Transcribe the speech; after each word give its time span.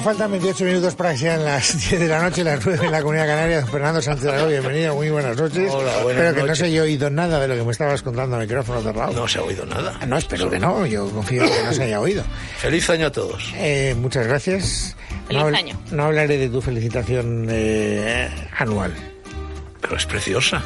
Bueno, 0.00 0.12
faltan 0.12 0.30
28 0.30 0.64
minutos 0.64 0.94
para 0.94 1.12
que 1.12 1.18
sean 1.18 1.44
las 1.44 1.78
10 1.90 2.00
de 2.00 2.08
la 2.08 2.22
noche, 2.22 2.42
las 2.42 2.64
9 2.64 2.86
en 2.86 2.90
la 2.90 3.02
Comunidad 3.02 3.26
Canaria. 3.26 3.60
Don 3.60 3.68
Fernando 3.68 4.00
Sánchez 4.00 4.48
bienvenido, 4.48 4.94
muy 4.94 5.10
buenas 5.10 5.36
noches. 5.36 5.70
Hola, 5.70 6.02
buenas 6.02 6.22
Espero 6.24 6.34
que 6.34 6.48
no 6.48 6.54
se 6.54 6.64
haya 6.64 6.82
oído 6.82 7.10
nada 7.10 7.38
de 7.38 7.48
lo 7.48 7.54
que 7.54 7.64
me 7.64 7.72
estabas 7.72 8.00
contando 8.00 8.36
a 8.36 8.38
micrófono 8.38 8.80
cerrado. 8.80 9.12
No 9.12 9.28
se 9.28 9.38
ha 9.38 9.42
oído 9.42 9.66
nada. 9.66 9.98
No, 10.06 10.16
espero 10.16 10.48
que 10.48 10.58
no, 10.58 10.86
yo 10.86 11.10
confío 11.10 11.44
en 11.44 11.50
que 11.50 11.62
no 11.64 11.72
se 11.74 11.82
haya 11.82 12.00
oído. 12.00 12.24
Feliz 12.56 12.88
año 12.88 13.08
a 13.08 13.12
todos. 13.12 13.52
Eh, 13.56 13.94
muchas 13.98 14.26
gracias. 14.26 14.96
Feliz 15.26 15.42
no, 15.42 15.48
año. 15.48 15.78
no 15.90 16.04
hablaré 16.04 16.38
de 16.38 16.48
tu 16.48 16.62
felicitación 16.62 17.48
eh, 17.50 18.30
anual. 18.56 18.94
Pero 19.82 19.96
es 19.96 20.06
preciosa. 20.06 20.62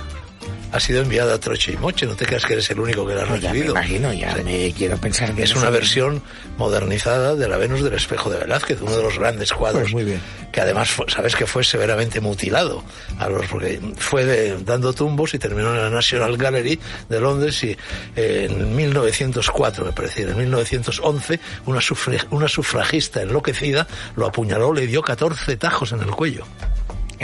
Ha 0.75 0.81
sido 0.81 1.03
enviada 1.03 1.35
a 1.35 1.39
Troche 1.39 1.71
y 1.73 1.77
Moche, 1.77 2.05
no 2.05 2.17
te 2.17 2.27
creas 2.27 2.45
que 2.45 2.55
eres 2.55 2.69
el 2.71 2.81
único 2.81 3.07
que 3.07 3.15
la 3.15 3.23
ha 3.23 3.27
ya 3.27 3.31
me 3.31 3.39
recibido. 3.41 3.71
imagino, 3.71 4.13
ya 4.13 4.35
Sí. 4.37 4.43
me 4.43 4.73
quiero 4.77 4.97
pensar 4.99 5.33
que 5.33 5.45
Es 5.45 5.55
una 5.55 5.71
versión 5.71 6.21
modernizada 6.59 7.37
de 7.37 7.47
la 7.49 7.57
Venus 7.59 7.85
del 7.85 7.95
Espejo 7.95 8.29
de 8.29 8.39
Velázquez, 8.41 8.81
uno 8.83 8.97
de 8.97 9.03
los 9.05 9.17
grandes 9.17 9.53
cuadros. 9.53 9.83
Pues 9.83 9.93
muy 9.93 10.03
bien. 10.03 10.21
Que 10.51 10.61
además, 10.61 10.91
fue- 10.91 11.07
sabes 11.09 11.37
que 11.37 11.47
fue 11.47 11.63
severamente 11.63 12.21
mutilado, 12.21 12.83
a 13.21 13.29
los, 13.29 13.47
porque 13.47 13.81
fue 13.99 14.25
de- 14.25 14.59
dando 14.65 14.93
tumbos 14.93 15.33
y 15.35 15.39
terminó 15.39 15.71
en 15.75 15.81
la 15.81 15.91
National 15.91 16.37
Gallery 16.37 16.81
de 17.09 17.21
Londres 17.21 17.63
y 17.63 17.77
eh, 18.17 18.49
en 18.51 18.75
1904, 18.75 19.85
me 19.85 19.93
parece, 19.93 20.23
en 20.23 20.37
1911, 20.37 21.39
una, 21.67 21.79
sufre- 21.81 22.27
una 22.31 22.49
sufragista 22.49 23.23
enloquecida 23.23 23.87
lo 24.17 24.27
apuñaló, 24.27 24.73
le 24.75 24.89
dio 24.89 25.03
14 25.03 25.57
tajos 25.57 25.93
en 25.93 26.01
el 26.01 26.11
cuello. 26.11 26.45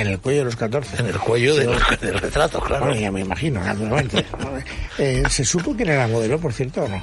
En 0.01 0.07
el 0.07 0.19
cuello 0.19 0.39
de 0.41 0.45
los 0.47 0.57
14. 0.57 0.97
En 1.01 1.07
el 1.07 1.19
cuello 1.19 1.55
Sí, 1.55 1.61
del, 2.01 2.19
retrato, 2.21 2.61
claro. 2.61 2.87
Bueno, 2.87 3.01
ya 3.01 3.11
me 3.13 3.21
imagino, 3.21 3.63
naturalmente. 3.63 4.25
Eh, 4.99 5.23
¿Se 5.29 5.45
supo 5.45 5.75
quién 5.77 5.91
era 5.91 6.07
la 6.07 6.09
modelo, 6.09 6.39
por 6.39 6.53
cierto, 6.53 6.83
o 6.85 6.89
no? 6.89 6.97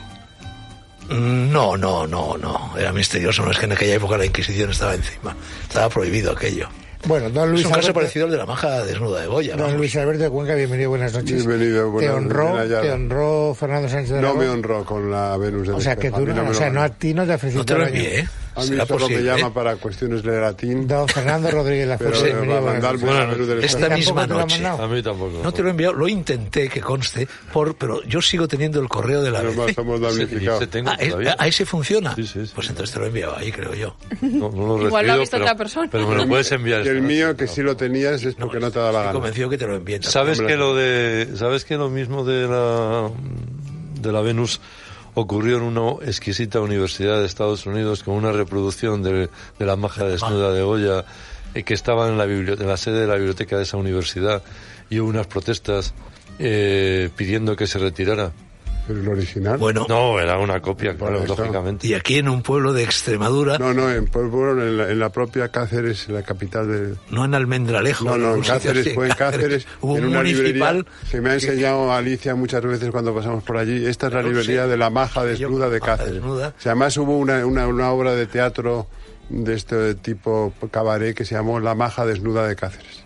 Mm, 1.09 1.51
No, 1.51 1.77
no, 1.77 2.05
no, 2.07 2.37
no. 2.37 2.73
Era 2.77 2.91
misterioso. 2.91 3.43
No 3.45 3.51
es 3.51 3.57
que 3.59 3.65
en 3.65 3.71
aquella 3.73 3.95
época 3.95 4.17
la 4.17 4.25
Inquisición 4.25 4.71
estaba 4.71 4.95
encima. 4.95 5.35
Estaba 5.63 5.89
prohibido 5.89 6.31
aquello. 6.31 6.67
Bueno, 7.05 7.29
don 7.29 7.51
Luis 7.51 7.61
es 7.61 7.67
un 7.67 7.71
caso 7.73 7.87
Alberto- 7.87 7.99
parecido 7.99 8.25
al 8.25 8.31
de 8.31 8.37
la 8.37 8.45
maja 8.47 8.83
desnuda 8.83 9.21
de 9.21 9.27
Goya. 9.27 9.51
Don 9.51 9.61
vamos. 9.61 9.77
Luis 9.77 9.95
Alberto 9.95 10.23
de 10.23 10.29
Cuenca, 10.31 10.55
bienvenido, 10.55 10.89
buenas 10.89 11.13
noches. 11.13 11.45
Bienvenido, 11.45 11.83
¿Te 11.85 11.89
buenas 11.91 12.15
honró, 12.15 12.43
noches, 12.49 12.63
Nayara. 12.63 12.81
te 12.81 12.91
honró 12.91 13.55
Fernando 13.57 13.87
Sánchez 13.89 14.09
de 14.09 14.21
No 14.21 14.27
Aragón? 14.29 14.39
me 14.43 14.49
honró 14.49 14.83
con 14.83 15.11
la 15.11 15.37
Venus 15.37 15.67
de 15.67 15.73
O 15.73 15.79
sea, 15.79 15.95
que 15.95 16.09
tú, 16.11 16.25
no, 16.25 16.49
o 16.49 16.53
sea, 16.55 16.71
no 16.71 16.81
a 16.81 16.89
ti 16.89 17.13
no 17.13 17.25
te 17.27 17.35
ofreció 17.35 17.59
No 17.59 17.65
te 17.65 17.75
lo 17.75 17.85
envié, 17.85 18.19
¿eh? 18.21 18.27
A 18.57 18.61
mí 18.61 18.67
solo 18.67 18.85
posible, 18.87 19.17
me 19.17 19.23
llama 19.23 19.47
¿eh? 19.47 19.51
para 19.53 19.75
cuestiones 19.75 20.23
de 20.23 20.41
latín. 20.41 20.87
Don 20.87 21.07
Fernando 21.07 21.51
Rodríguez 21.51 21.87
La 21.87 21.97
Pero 21.97 22.09
Fuerza, 22.11 22.25
eh, 22.27 22.29
bienvenido, 22.31 22.61
va 22.63 22.69
a 22.69 22.73
mandar 22.73 22.97
Venus 22.97 23.47
del 23.47 23.63
Esta 23.63 23.89
misma 23.89 24.25
¿Tampoco 24.27 24.47
te 24.47 24.59
lo 24.59 24.65
ha 24.65 24.69
noche. 24.71 24.83
A 24.83 24.87
mí 24.87 25.03
tampoco. 25.03 25.39
No 25.43 25.51
te 25.53 25.61
lo 25.61 25.67
he 25.67 25.71
enviado, 25.71 25.93
lo 25.93 26.07
intenté 26.07 26.67
que 26.69 26.81
conste, 26.81 27.27
por, 27.53 27.75
pero 27.77 28.03
yo 28.03 28.21
sigo 28.21 28.47
teniendo 28.47 28.79
el 28.81 28.89
correo 28.89 29.21
de 29.21 29.31
la 29.31 29.39
Pero 29.41 29.51
ABC. 29.61 29.69
estamos 29.69 29.99
Sí, 30.15 30.23
Ah, 30.85 30.95
¿es- 30.99 31.09
todavía. 31.09 31.35
ah, 31.37 31.47
ese 31.47 31.65
funciona. 31.65 32.15
Sí, 32.15 32.25
sí, 32.25 32.45
sí. 32.45 32.51
Pues 32.55 32.69
entonces 32.69 32.93
te 32.93 32.99
lo 32.99 33.05
he 33.05 33.07
enviado 33.09 33.37
ahí, 33.37 33.51
creo 33.51 33.73
yo. 33.75 33.95
No, 34.21 34.49
no 34.51 34.77
lo 34.77 34.81
he 34.83 34.87
Igual 34.87 35.07
lo 35.07 35.13
ha 35.13 35.15
recibido, 35.15 35.19
visto 35.19 35.35
pero- 35.37 35.45
otra 35.45 35.55
persona. 35.57 35.87
Pero 35.91 36.07
me 36.07 36.15
lo 36.15 36.27
puedes 36.27 36.51
enviar. 36.51 36.81
Y 36.85 36.89
el 36.89 37.01
mío, 37.01 37.35
que 37.35 37.47
sí 37.47 37.61
lo 37.61 37.75
tenías, 37.77 38.23
es 38.23 38.35
porque 38.35 38.59
no 38.59 38.71
te 38.71 38.79
da 38.79 38.85
la 38.85 38.89
Estoy 38.91 39.01
gana. 39.03 39.13
convencido 39.13 39.49
que 39.49 39.57
te 39.57 39.67
lo 39.67 39.75
envíen. 39.75 40.03
¿Sabes 40.03 40.41
que 40.41 40.55
lo 40.55 40.75
de 40.75 41.29
sabes 41.35 41.65
que 41.65 41.75
lo 41.77 41.89
mismo 41.89 42.23
de 42.23 42.47
la 42.47 43.09
de 44.01 44.11
la 44.11 44.21
Venus 44.21 44.61
ocurrió 45.19 45.57
en 45.57 45.63
una 45.63 45.93
exquisita 46.05 46.61
universidad 46.61 47.19
de 47.19 47.25
Estados 47.25 47.65
Unidos 47.65 48.03
con 48.03 48.13
una 48.13 48.31
reproducción 48.31 49.01
de, 49.01 49.29
de 49.57 49.65
la 49.65 49.75
maja 49.75 50.05
desnuda 50.05 50.53
de 50.53 50.61
Goya 50.61 51.05
eh, 51.55 51.63
que 51.63 51.73
estaba 51.73 52.07
en 52.07 52.19
la 52.19 52.25
en 52.25 52.67
la 52.67 52.77
sede 52.77 53.01
de 53.01 53.07
la 53.07 53.15
biblioteca 53.15 53.57
de 53.57 53.63
esa 53.63 53.77
universidad 53.77 54.43
y 54.91 54.99
hubo 54.99 55.09
unas 55.09 55.25
protestas 55.25 55.95
eh, 56.37 57.09
pidiendo 57.15 57.55
que 57.55 57.65
se 57.65 57.79
retirara. 57.79 58.31
Pero 58.87 59.01
el 59.01 59.07
original. 59.09 59.57
Bueno, 59.57 59.85
No, 59.89 60.19
era 60.19 60.37
una 60.39 60.61
copia, 60.61 60.95
claro, 60.95 61.21
eso. 61.23 61.35
lógicamente. 61.35 61.85
y 61.87 61.93
aquí 61.93 62.17
en 62.17 62.29
un 62.29 62.41
pueblo 62.41 62.71
de 62.73 62.83
Extremadura, 62.83 63.57
no, 63.57 63.73
No, 63.73 63.81
no, 63.83 63.91
en, 63.91 64.05
Pueblo, 64.07 64.51
en, 64.63 64.77
la, 64.77 64.89
en 64.89 64.99
la 64.99 65.09
propia 65.11 65.49
Cáceres, 65.49 66.07
en 66.07 66.15
la 66.15 66.23
capital 66.23 66.67
de... 66.67 66.95
en 67.11 67.33
Almendralejo. 67.35 68.05
No, 68.05 68.17
no, 68.17 68.35
en 68.35 68.41
Cáceres, 68.41 68.93
fue 68.93 69.07
en 69.07 69.13
Cáceres, 69.13 69.67
Hubo 69.81 69.97
en 69.97 70.03
un 70.05 70.09
una 70.11 70.19
municipal 70.19 70.75
librería. 70.77 71.09
Se 71.11 71.21
me 71.21 71.29
ha 71.31 71.33
enseñado 71.33 71.91
Alicia 71.91 72.33
muchas 72.35 72.63
veces 72.63 72.89
cuando 72.91 73.13
pasamos 73.13 73.43
por 73.43 73.57
allí. 73.57 73.85
Esta 73.85 74.07
es 74.07 74.13
la 74.13 74.21
No 74.21 74.29
librería 74.29 74.67
de 74.67 74.77
la 74.77 74.89
maja 74.89 75.23
desnuda 75.25 75.69
de 75.69 75.79
Maja 75.79 75.97
Cáceres. 75.97 76.13
desnuda. 76.15 76.53
O 76.57 76.61
sea, 76.61 76.71
además 76.71 76.95
hubo 76.97 77.17
una, 77.17 77.45
una, 77.45 77.67
una 77.67 77.91
obra 77.91 78.13
de 78.15 78.25
teatro 78.27 78.87
de 79.29 79.53
este 79.55 79.95
tipo 79.95 80.53
cabaret 80.71 81.13
que 81.15 81.25
se 81.25 81.35
llamó 81.35 81.59
La 81.59 81.75
maja 81.75 82.05
desnuda 82.05 82.47
de 82.47 82.55
Cáceres. 82.55 83.03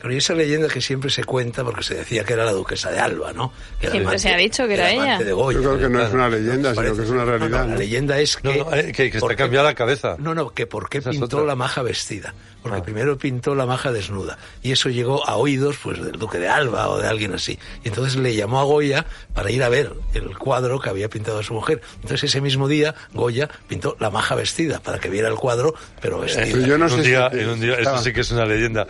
Pero 0.00 0.14
y 0.14 0.18
esa 0.18 0.34
leyenda 0.34 0.68
que 0.68 0.80
siempre 0.80 1.10
se 1.10 1.24
cuenta, 1.24 1.64
porque 1.64 1.82
se 1.82 1.94
decía 1.96 2.24
que 2.24 2.32
era 2.34 2.44
la 2.44 2.52
duquesa 2.52 2.90
de 2.90 2.98
Alba, 3.00 3.32
¿no? 3.32 3.52
Que 3.80 3.88
Siempre 3.90 4.00
amante- 4.02 4.18
se 4.20 4.28
ha 4.32 4.36
dicho 4.36 4.66
que 4.66 4.74
era 4.74 4.90
ella. 4.90 5.18
de 5.18 5.32
Goya. 5.32 5.60
Yo 5.60 5.64
creo 5.76 5.78
que 5.80 5.88
no 5.88 6.02
es 6.02 6.12
una 6.12 6.28
leyenda, 6.28 6.74
sino 6.74 6.94
que 6.96 7.02
es 7.02 7.10
una 7.10 7.24
No, 7.24 7.32
no, 7.32 7.38
realidad, 7.38 7.66
la 7.68 7.76
leyenda 7.76 8.18
es 8.18 8.36
que... 8.36 8.58
no, 8.58 8.72
eh, 8.74 8.92
que- 8.92 9.10
que 9.10 9.18
¿por 9.18 9.32
está 9.32 9.44
cambiada 9.44 9.68
la 9.70 9.74
cabeza. 9.74 10.16
No, 10.18 10.34
no, 10.34 10.50
que 10.50 10.66
por 10.66 10.88
qué 10.88 10.98
Esa 10.98 11.10
es 11.10 11.16
pintó 11.18 11.38
otra. 11.38 11.46
la 11.48 11.54
maja 11.56 11.82
vestida. 11.82 12.34
Porque 12.62 12.78
Ah. 12.78 12.82
primero 12.82 13.16
pintó 13.16 13.54
la 13.54 13.66
maja 13.66 13.92
desnuda. 13.92 14.36
Y 14.62 14.72
eso 14.72 14.88
llegó 14.90 15.26
a 15.28 15.36
oídos 15.36 15.76
pues 15.82 16.02
del 16.02 16.12
duque 16.18 16.38
de 16.38 16.48
Alba 16.48 16.88
o 16.88 16.98
de 16.98 17.06
alguien 17.06 17.32
así. 17.32 17.56
Y 17.84 17.88
entonces 17.88 18.16
le 18.16 18.34
llamó 18.34 18.60
a 18.60 18.64
Goya 18.64 19.06
para 19.32 19.50
ir 19.50 19.62
a 19.62 19.68
ver 19.68 19.92
el 20.14 20.36
cuadro 20.36 20.80
que 20.80 20.90
había 20.90 21.08
pintado 21.08 21.38
a 21.38 21.42
su 21.44 21.54
mujer. 21.54 21.80
Entonces 21.96 22.24
ese 22.24 22.40
mismo 22.40 22.66
día 22.66 22.94
Goya 23.14 23.48
pintó 23.68 23.96
la 24.00 24.10
maja 24.10 24.34
vestida 24.34 24.80
para 24.80 24.98
que 24.98 25.08
viera 25.08 25.28
el 25.28 25.36
cuadro, 25.36 25.72
pero 26.02 26.18
vestida. 26.18 26.46
Pero 26.46 26.66
yo 26.66 26.78
no 26.78 26.86
en 26.86 26.92
un 26.92 26.98
sé 26.98 27.04
si- 27.04 27.10
día, 27.10 27.28
en 27.32 27.48
un 27.48 27.60
día, 27.60 27.74
esto 27.76 27.98
sí 27.98 28.12
que 28.12 28.20
es 28.22 28.30
una 28.32 28.44
leyenda. 28.44 28.86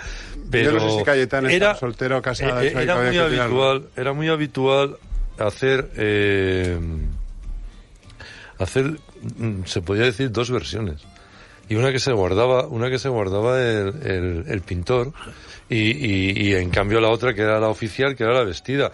Pero 0.50 0.72
Yo 0.72 0.78
no 0.78 0.91
sé 0.92 0.98
si 0.98 1.04
Cayetana 1.04 1.48
era, 1.53 1.66
estaba 1.72 1.75
soltera 1.78 2.16
o 2.19 2.22
casada, 2.22 2.64
eh, 2.64 2.72
hay 2.76 2.84
era 2.84 2.97
muy 2.97 3.19
habitual, 3.19 3.88
era 3.97 4.12
muy 4.12 4.28
habitual 4.28 4.97
hacer, 5.38 5.91
eh, 5.97 6.78
hacer, 8.59 8.98
mm, 9.38 9.64
se 9.64 9.82
podía 9.82 10.04
decir 10.04 10.31
dos 10.31 10.50
versiones. 10.50 11.03
Y 11.69 11.75
una 11.75 11.92
que 11.92 11.98
se 11.98 12.12
guardaba, 12.12 12.66
una 12.66 12.88
que 12.91 12.98
se 12.98 13.09
guardaba 13.10 13.60
el, 13.60 13.88
el- 14.03 14.44
el 14.48 14.60
pintor 14.62 15.12
y, 15.69 15.76
y- 15.76 16.48
y 16.48 16.54
en 16.54 16.70
cambio 16.70 16.98
la 17.00 17.09
otra 17.10 17.34
que 17.34 17.42
era 17.42 17.60
la 17.60 17.69
oficial, 17.69 18.16
que 18.16 18.25
era 18.25 18.32
la 18.32 18.44
vestida. 18.44 18.91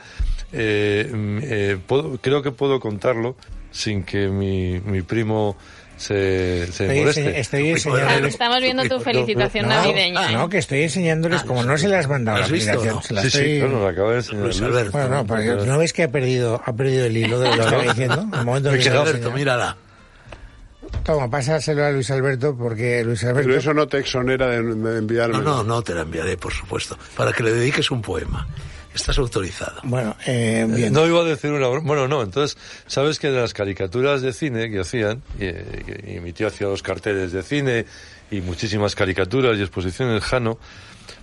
Eh, 0.52 1.08
mm, 1.12 1.38
eh, 1.42 1.78
puedo- 1.86 2.18
creo 2.20 2.42
que 2.42 2.50
puedo 2.50 2.80
contarlo 2.80 3.36
sin 3.70 4.02
que 4.04 4.28
mi, 4.28 4.80
mi 4.80 5.02
primo 5.02 5.56
se, 5.96 6.66
se 6.66 6.84
Estoy, 6.84 6.98
moleste. 7.00 7.40
estoy 7.40 7.68
Ah, 7.68 7.72
enseñándoles... 7.72 8.32
Estamos 8.34 8.60
viendo 8.60 8.82
tu 8.88 9.00
felicitación 9.00 9.68
No, 9.68 9.74
navideña. 9.74 10.30
¿eh? 10.30 10.34
no, 10.34 10.48
que 10.48 10.58
estoy 10.58 10.82
enseñándoles, 10.82 11.42
como 11.42 11.62
no 11.64 11.78
se 11.78 11.88
las 11.88 12.08
mandaba 12.08 12.38
la 12.40 12.44
¿Has 12.46 12.50
visto 12.50 12.70
o 12.72 12.74
aplicación, 12.74 13.16
no? 13.16 13.22
Sí, 13.22 13.26
estoy... 13.28 13.44
sí, 13.44 13.58
claro, 13.60 13.80
lo 13.80 13.88
acaba 13.88 14.10
de 14.10 14.16
enseñar. 14.16 14.42
Luis 14.44 14.60
Luis. 14.60 14.70
Alberto. 14.72 14.92
Bueno, 14.92 15.08
no, 15.08 15.26
porque 15.26 15.46
¿no 15.66 15.78
ves 15.78 15.92
que 15.92 16.02
ha 16.02 16.10
perdido, 16.10 16.62
ha 16.64 16.72
perdido 16.74 17.06
el 17.06 17.16
hilo 17.16 17.38
de 17.40 17.48
lo 17.48 17.54
que 17.56 17.60
estaba 17.62 17.82
diciendo? 17.82 18.26
En 18.32 18.38
el 18.40 18.44
momento 18.44 18.70
Luis 18.72 18.86
Alberto, 18.88 19.30
mírala. 19.32 19.76
Toma, 21.02 21.28
pásaselo 21.28 21.84
a 21.84 21.90
Luis 21.90 22.10
Alberto 22.10 22.56
porque 22.56 23.04
Luis 23.04 23.22
Alberto... 23.24 23.48
Pero 23.48 23.58
eso 23.58 23.74
no 23.74 23.86
te 23.86 23.98
exonera 23.98 24.48
de, 24.48 24.62
de 24.62 24.98
enviarme. 24.98 25.34
No, 25.38 25.42
no, 25.42 25.64
no 25.64 25.82
te 25.82 25.94
la 25.94 26.02
enviaré, 26.02 26.36
por 26.36 26.52
supuesto. 26.52 26.96
Para 27.16 27.32
que 27.32 27.42
le 27.42 27.52
dediques 27.52 27.90
un 27.90 28.00
poema. 28.00 28.46
Estás 28.94 29.18
autorizado. 29.18 29.80
Bueno, 29.82 30.14
eh, 30.26 30.64
bien. 30.68 30.92
No 30.92 31.04
iba 31.06 31.20
a 31.20 31.24
decir 31.24 31.50
una 31.50 31.66
broma. 31.66 31.86
Bueno, 31.86 32.06
no, 32.08 32.22
entonces, 32.22 32.56
sabes 32.86 33.18
que 33.18 33.30
de 33.30 33.40
las 33.40 33.52
caricaturas 33.52 34.22
de 34.22 34.32
cine 34.32 34.70
que 34.70 34.80
hacían, 34.80 35.22
y, 35.38 36.14
y 36.16 36.20
mi 36.20 36.32
tío 36.32 36.46
hacía 36.46 36.68
los 36.68 36.82
carteles 36.82 37.32
de 37.32 37.42
cine 37.42 37.86
y 38.30 38.40
muchísimas 38.40 38.94
caricaturas 38.94 39.58
y 39.58 39.62
exposiciones, 39.62 40.22
Jano, 40.22 40.58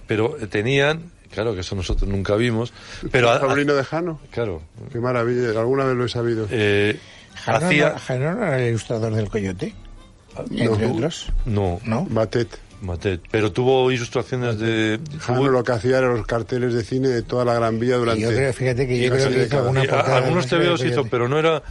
pero 0.05 0.35
tenían, 0.49 1.11
claro 1.33 1.53
que 1.53 1.61
eso 1.61 1.75
nosotros 1.75 2.09
nunca 2.09 2.35
vimos, 2.35 2.73
pero... 3.11 3.27
¿El 3.29 3.33
a- 3.33 3.37
a- 3.37 3.39
sobrino 3.49 3.73
de 3.73 3.83
Jano? 3.85 4.19
claro, 4.31 4.61
Qué 4.91 4.99
maravilla, 4.99 5.51
alguna 5.59 5.85
vez 5.85 5.95
lo 5.95 6.05
he 6.05 6.09
sabido. 6.09 6.47
eh, 6.51 6.99
Jano, 7.35 7.67
hacía... 7.67 7.89
no, 7.91 7.99
Jano 7.99 8.35
no 8.35 8.45
era 8.47 8.61
el 8.61 8.69
ilustrador 8.69 9.13
del 9.15 9.29
Coyote, 9.29 9.73
entre 10.49 10.87
otros, 10.87 11.27
No, 11.45 11.79
¿no? 11.85 12.05
Batet. 12.09 12.49
Matet, 12.81 13.21
pero 13.31 13.51
tuvo 13.51 13.91
ilustraciones 13.91 14.57
de... 14.59 14.99
Jano 15.19 15.47
lo 15.49 15.63
que 15.63 15.71
hacía 15.71 15.99
era 15.99 16.07
los 16.13 16.25
carteles 16.25 16.73
de 16.73 16.83
cine 16.83 17.09
de 17.09 17.21
toda 17.21 17.45
la 17.45 17.53
Gran 17.53 17.79
Vía 17.79 17.97
durante... 17.97 18.21
Yo 18.23 18.29
creo, 18.29 18.51
fíjate 18.53 18.87
que 18.87 18.99
yo 19.01 19.11
creo 19.11 19.29
que 19.29 19.43
hizo 19.43 19.57
alguna 19.59 19.81
portada 19.83 20.17
algunos 20.17 20.45
hizo, 20.83 21.05
pero 21.05 21.27
no 21.27 21.37
era... 21.37 21.61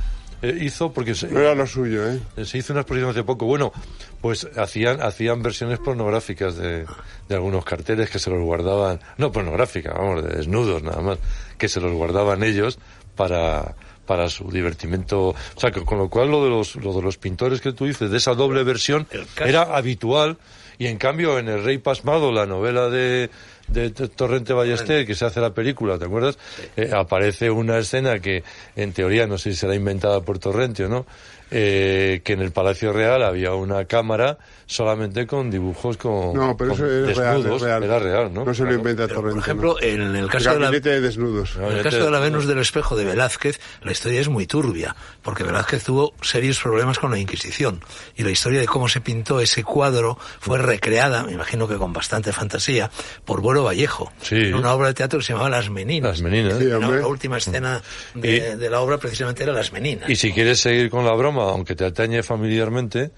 eh, 0.43 0.57
hizo 0.61 0.93
porque... 0.93 1.15
se- 1.15 1.29
No 1.29 1.41
era 1.41 1.55
lo 1.55 1.67
suyo, 1.67 2.09
¿eh? 2.09 2.21
Se 2.45 2.59
hizo 2.59 2.73
una 2.73 2.83
exposición 2.83 3.11
hace 3.11 3.25
poco. 3.25 3.47
Bueno, 3.47 3.73
pues 4.21 4.47
hacían 4.57 5.03
hacían 5.03 5.43
versiones 5.43 5.79
pornográficas 5.81 6.57
de, 6.57 6.87
de 7.29 7.35
algunos 7.35 7.65
carteles 7.65 8.09
que 8.09 8.19
se 8.19 8.31
los 8.31 8.41
guardaban, 8.43 9.01
no 9.19 9.33
pornográficas, 9.33 9.95
vamos, 9.95 10.23
de 10.23 10.37
desnudos 10.37 10.83
nada 10.83 11.01
más, 11.03 11.19
que 11.59 11.69
se 11.69 11.81
los 11.81 11.93
guardaban 11.93 12.43
ellos 12.45 12.79
para 13.17 13.75
para 14.11 14.29
su 14.29 14.51
divertimento, 14.51 15.29
o 15.29 15.37
sea, 15.57 15.71
que 15.71 15.85
con 15.85 15.99
lo 15.99 16.09
cual 16.09 16.33
lo 16.33 16.43
de 16.43 16.51
los 16.51 16.75
lo 16.75 16.93
de 16.93 17.01
los 17.01 17.17
pintores 17.17 17.61
que 17.61 17.73
tú 17.73 17.87
dices 17.87 18.11
de 18.11 18.17
esa 18.17 18.35
doble 18.35 18.65
versión 18.65 19.07
era 19.37 19.77
habitual. 19.77 20.37
Y 20.79 20.89
en 20.89 20.99
cambio 20.99 21.39
en 21.39 21.47
El 21.47 21.63
Rey 21.63 21.79
Pasmado, 21.79 22.33
la 22.33 22.45
novela 22.45 22.91
de 22.91 23.31
de 23.73 23.91
Torrente 23.91 24.53
Ballester, 24.53 25.07
que 25.07 25.15
se 25.15 25.25
hace 25.25 25.41
la 25.41 25.55
película, 25.55 25.99
¿te 25.99 26.05
acuerdas? 26.07 26.39
Eh, 26.77 26.91
aparece 26.93 27.51
una 27.51 27.79
escena 27.79 28.19
que, 28.19 28.43
en 28.77 28.93
teoría, 28.93 29.27
no 29.27 29.39
sé 29.39 29.51
si 29.53 29.57
será 29.57 29.75
inventada 29.75 30.21
por 30.21 30.39
Torrente 30.39 30.85
o 30.85 30.89
no, 30.89 31.07
eh, 31.53 32.21
que 32.23 32.35
en 32.35 32.41
el 32.43 32.53
Palacio 32.53 32.93
Real 32.93 33.25
había 33.25 33.55
una 33.55 33.85
cámara 33.85 34.39
solamente 34.67 35.27
con 35.27 35.51
dibujos 35.51 35.97
con, 35.97 36.33
no, 36.33 36.57
pero 36.57 36.75
eso 36.75 36.87
es 36.87 37.09
desnudos. 37.09 37.63
Real, 37.63 37.83
Era 37.83 37.99
real, 37.99 38.33
¿no? 38.33 38.45
No 38.45 38.55
se 38.55 38.63
lo 38.63 38.73
inventa 38.73 39.09
Pero, 39.09 39.17
Torrente. 39.17 39.35
por 39.35 39.43
ejemplo, 39.43 39.77
no. 39.81 39.87
en 39.87 40.15
el 40.15 40.29
caso 40.29 40.51
de 40.51 40.61
la, 40.61 40.67
Gabinete 40.67 40.91
de 40.91 41.01
desnudos. 41.01 41.57
En 41.57 41.77
el 41.77 41.83
caso 41.83 42.05
de 42.05 42.11
la 42.13 42.21
Venus 42.21 42.47
del 42.47 42.59
espejo 42.59 42.95
de 42.95 43.05
Velázquez, 43.05 43.59
la 43.83 43.91
historia 43.91 44.21
es 44.21 44.29
muy 44.29 44.47
turbia, 44.47 44.95
porque 45.23 45.43
Velázquez 45.43 45.83
tuvo 45.83 46.15
serios 46.23 46.61
problemas 46.61 47.01
con 47.01 47.11
la 47.11 47.19
Inquisición. 47.19 47.83
Y 48.17 48.23
la 48.23 48.31
historia 48.31 48.61
de 48.61 48.67
cómo 48.67 48.89
se 48.89 49.01
pintó 49.01 49.41
ese 49.41 49.65
cuadro 49.65 50.17
fue 50.39 50.59
recreada, 50.59 51.25
me 51.25 51.33
imagino 51.33 51.67
que 51.67 51.77
con 51.77 51.93
bastante 51.93 52.33
fantasía, 52.33 52.93
por 53.25 53.43
Vallejo. 53.65 54.13
Sí. 54.23 54.37
En 54.37 54.55
una 54.55 54.73
obra 54.75 54.89
de 54.89 54.95
teatro 54.95 55.19
que 55.19 55.25
se 55.25 55.33
llamaba 55.33 55.51
Las 55.51 55.71
Meninas. 55.71 56.11
Las 56.11 56.23
Meninas. 56.23 56.59
Sí, 56.59 56.65
La, 56.65 57.07
última 57.07 57.39
escena 57.39 57.83
de, 58.15 58.37
Y- 58.37 58.57
de 58.59 58.71
la 58.71 58.81
obra 58.81 58.99
precisamente 58.99 59.43
era 59.43 59.53
Las 59.53 59.73
Meninas. 59.73 60.09
Y 60.09 60.17
si 60.17 60.33
quieres 60.33 60.61
seguir 60.61 60.91
con 60.91 61.05
la 61.05 61.13
broma, 61.15 61.45
aunque 61.51 61.75
te 61.75 61.85
atañe 61.85 62.23
familiarmente, 62.23 63.11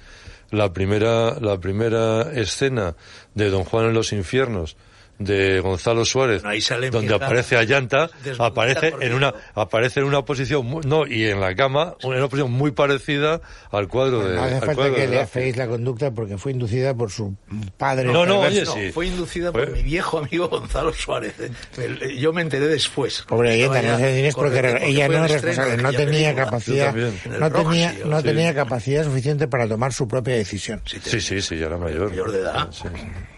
la 0.51 0.73
primera, 0.73 1.39
la 1.41 1.59
primera 1.59 2.31
escena 2.33 2.95
de 3.35 3.51
Don 3.51 3.65
Juan 3.65 3.87
en 3.87 3.95
los 3.95 4.13
infiernos 4.13 4.77
de 5.19 5.61
Gonzalo 5.61 6.05
Suárez, 6.05 6.45
Ahí 6.45 6.61
sale 6.61 6.91
donde 6.91 7.15
aparece 7.15 7.57
a 7.57 7.63
Llanta, 7.63 8.11
desnudita 8.25 8.45
aparece 8.47 8.95
en 9.01 9.15
una, 9.15 9.33
aparece 9.55 10.01
en 10.01 10.07
una 10.07 10.25
posición, 10.25 10.67
muy- 10.67 10.85
no, 10.85 11.07
y 11.07 11.27
en 11.27 11.41
la 11.41 11.55
cama, 11.55 11.95
en 12.01 12.11
una 12.11 12.29
posición 12.29 12.53
muy 12.53 12.73
parecida 12.73 13.41
al 13.71 13.89
cuadro 13.89 14.27
de, 14.29 14.35
No 14.37 14.43
hace 14.43 14.55
al 14.55 14.61
falta 14.61 14.75
cuadro 14.75 14.95
que 14.95 15.07
le 15.07 15.21
afeéis 15.21 15.57
la 15.57 15.69
conducta 15.69 16.11
porque 16.11 16.39
fue 16.39 16.53
inducida 16.53 16.95
por 16.95 17.11
su 17.11 17.35
padre. 17.77 18.13
No, 18.13 18.27
no, 18.27 18.41
oye. 18.41 18.65
No, 18.65 18.75
sí. 18.75 18.91
fue 18.93 19.07
inducida 19.07 19.53
por 19.53 19.71
mi 19.71 19.83
viejo 19.83 20.19
amigo 20.19 20.49
Gonzalo 20.49 20.93
Suárez. 20.93 21.35
¿eh? 21.41 22.17
Yo 22.19 22.33
me 22.33 22.43
enteré 22.43 22.67
después. 22.67 23.23
Pobre 23.23 23.67
no 23.69 23.99
se 23.99 24.13
diréis 24.13 24.35
porque 24.35 24.79
ella 24.83 25.09
no 25.09 25.25
es 25.25 25.33
responsable, 25.33 25.77
no 25.83 25.93
tenía 25.93 26.35
capacidad, 26.35 26.95
no 26.95 27.51
tenía, 27.51 27.95
no 28.05 28.19
sí. 28.19 28.25
tenía 28.25 28.55
capacidad 28.55 29.05
suficiente 29.05 29.49
para 29.49 29.69
tomar 29.69 29.93
su 29.93 30.09
propia 30.09 30.35
decisión. 30.35 30.83
Sí, 30.85 31.21
sí, 31.21 31.41
sí, 31.41 31.59
ya 31.59 31.67
era 31.67 31.79
mayor. 31.79 32.11
Mayor 32.11 32.33
de 32.33 32.39
edad. 32.41 32.71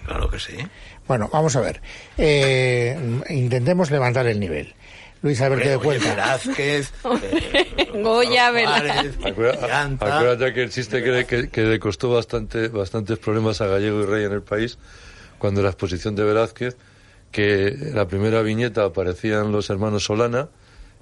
Claro 0.07 0.29
que 0.29 0.39
sí. 0.39 0.53
Bueno, 1.07 1.29
vamos 1.33 1.55
a 1.57 1.61
ver. 1.61 1.81
Eh, 2.17 2.99
intentemos 3.29 3.91
levantar 3.91 4.27
el 4.27 4.41
nivel. 4.41 4.75
Luis 5.25 5.41
Alberto 5.41 5.71
de 5.71 5.79
Cuenca. 5.79 6.11
Velázquez, 6.11 6.93
eh, 7.23 7.91
Goya, 7.95 8.51
Suárez, 8.51 9.17
Acuérdate, 9.25 10.53
que 10.53 10.63
el 10.63 10.71
chiste 10.71 11.03
que 11.03 11.11
le, 11.11 11.25
que, 11.25 11.49
que 11.49 11.63
le 11.63 11.79
costó 11.79 12.11
bastante, 12.11 12.69
bastantes 12.69 13.19
problemas 13.19 13.63
a 13.63 13.67
Gallego 13.67 14.03
y 14.03 14.05
Rey 14.05 14.25
en 14.25 14.33
el 14.33 14.43
país, 14.43 14.77
cuando 15.39 15.63
la 15.63 15.71
exposición 15.71 16.15
de 16.15 16.25
Velázquez, 16.25 16.77
que 17.33 17.69
en 17.69 17.95
la 17.95 18.07
primera 18.07 18.43
viñeta 18.43 18.85
aparecían 18.85 19.51
los 19.51 19.71
hermanos 19.71 20.05
Solana, 20.05 20.51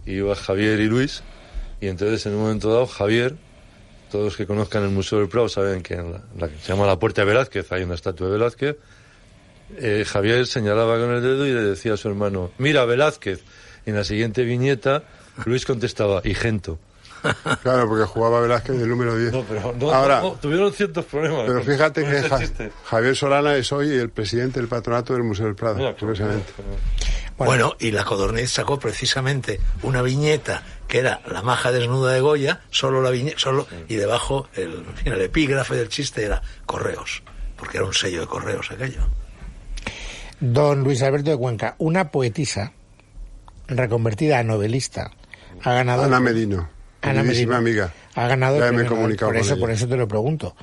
y 0.07 0.13
iba 0.13 0.37
Javier 0.37 0.79
y 0.79 0.87
Luis, 0.87 1.25
y 1.81 1.89
entonces 1.89 2.25
en 2.27 2.35
un 2.35 2.43
momento 2.43 2.73
dado 2.73 2.87
Javier, 2.87 3.35
todos 4.13 4.27
los 4.27 4.37
que 4.37 4.47
conozcan 4.47 4.85
el 4.85 4.91
Museo 4.91 5.19
del 5.19 5.29
Prado 5.29 5.49
saben 5.49 5.83
que 5.83 5.95
en 5.95 6.13
la, 6.13 6.23
la 6.39 6.49
que 6.49 6.59
se 6.59 6.69
llama 6.73 6.87
la 6.87 6.97
Puerta 6.97 7.23
de 7.23 7.27
Velázquez 7.27 7.73
hay 7.73 7.83
una 7.83 7.95
estatua 7.97 8.29
de 8.29 8.33
Velázquez, 8.35 8.77
eh, 9.79 10.05
Javier 10.07 10.47
señalaba 10.47 10.99
con 10.99 11.11
el 11.15 11.23
dedo 11.23 11.47
y 11.47 11.53
le 11.53 11.63
decía 11.63 11.95
a 11.95 11.97
su 11.97 12.09
hermano, 12.09 12.51
mira 12.59 12.85
Velázquez, 12.85 13.41
y 13.87 13.91
en 13.91 13.97
la 13.97 14.05
siguiente 14.05 14.45
viñeta 14.45 15.03
Luis 15.45 15.65
contestaba, 15.65 16.21
y 16.25 16.35
Gento. 16.35 16.79
Claro, 17.63 17.89
porque 17.89 18.05
jugaba 18.05 18.41
Velázquez 18.41 18.77
del 18.79 18.89
número 18.89 19.17
10. 19.17 19.33
No, 19.33 19.45
pero 19.49 19.73
no, 19.79 19.93
Ahora, 19.93 20.21
no, 20.23 20.33
tuvieron 20.33 20.73
ciertos 20.73 21.05
problemas. 21.05 21.45
pero 21.47 21.63
fíjate 21.63 22.03
con 22.03 22.11
que 22.11 22.19
ese 22.19 22.29
Ja- 22.29 22.39
chiste. 22.41 22.73
Javier 22.85 23.15
Solana 23.17 23.55
es 23.55 23.71
hoy 23.73 23.91
el 23.91 24.11
presidente 24.11 24.59
del 24.59 24.69
patronato 24.69 25.13
del 25.15 25.23
Museo 25.23 25.47
del 25.47 25.55
Prado, 25.55 25.77
Mira, 25.79 25.95
curiosamente. 25.95 26.53
Bueno, 27.39 27.75
y 27.81 27.91
la 27.93 28.05
Codorniz 28.05 28.51
sacó 28.51 28.79
precisamente 28.79 29.61
una 29.83 30.03
viñeta 30.03 30.63
que 30.87 30.99
era 30.99 31.21
la 31.27 31.43
maja 31.43 31.73
desnuda 31.73 32.13
de 32.13 32.21
Goya, 32.21 32.61
solo 32.71 33.01
la 33.03 33.11
viñeta, 33.11 33.39
solo, 33.39 33.67
y 33.89 33.95
debajo 33.97 34.49
el 34.55 34.85
epígrafe 35.21 35.75
del 35.77 35.89
chiste 35.89 36.25
era 36.25 36.43
correos, 36.67 37.23
porque 37.57 37.79
era 37.79 37.87
un 37.87 37.95
sello 37.95 38.21
de 38.21 38.27
correos 38.27 38.71
aquello. 38.71 39.01
Don 40.43 40.83
Luis 40.83 41.01
Alberto 41.03 41.31
de 41.31 41.37
Cuenca, 41.37 41.77
una 41.79 42.11
poetisa 42.11 42.73
reconvertida 43.69 44.41
a 44.41 44.43
novelista, 44.43 45.13
ha 45.63 45.73
ganado... 45.73 46.03
Ana 46.03 46.19
Merino, 46.19 46.69
Ana 47.01 47.23
Merino. 47.23 47.55
amiga. 47.55 47.93
Ha 48.17 48.27
ganado... 48.27 48.59
Ya 48.59 48.67
el 48.69 48.75
me 48.75 48.83
he 48.83 48.87
comunicado 48.87 49.29
por 49.31 49.37
con 49.37 49.45
eso, 49.45 49.55
ella. 49.55 49.61
por 49.61 49.71
eso 49.71 49.87
te 49.89 49.97
lo 49.97 50.09
pregunto. 50.09 50.57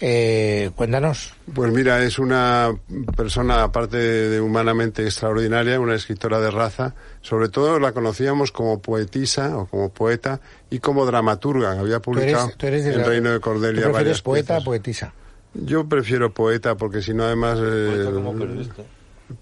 Eh, 0.00 0.70
cuéntanos. 0.74 1.34
Pues 1.54 1.70
mira, 1.72 2.02
es 2.02 2.18
una 2.18 2.70
persona, 3.14 3.62
aparte 3.62 3.96
de 3.98 4.40
humanamente 4.40 5.04
extraordinaria, 5.04 5.80
una 5.80 5.94
escritora 5.94 6.40
de 6.40 6.50
raza. 6.50 6.94
Sobre 7.20 7.48
todo 7.50 7.78
la 7.78 7.92
conocíamos 7.92 8.52
como 8.52 8.80
poetisa 8.80 9.56
o 9.56 9.66
como 9.66 9.90
poeta 9.90 10.40
y 10.70 10.78
como 10.80 11.04
dramaturga. 11.06 11.72
Había 11.78 12.00
Tú 12.00 12.12
eres, 12.12 12.24
publicado 12.34 12.50
tú 12.56 12.66
eres 12.66 12.84
de 12.84 12.90
El 12.92 12.98
la- 12.98 13.04
Reino 13.04 13.30
de 13.30 13.36
¿tú 13.36 13.40
Cordelia 13.42 13.82
prefieres 13.84 13.92
varias 13.94 14.22
poeta 14.22 14.58
o 14.58 14.64
poetisa? 14.64 15.12
Yo 15.54 15.86
prefiero 15.88 16.32
poeta 16.34 16.74
porque 16.74 17.00
si 17.02 17.14
no 17.14 17.24
además 17.24 17.58
eh, 17.62 17.92
Poeta 17.94 18.10
como 18.12 18.32
periodista. 18.36 18.82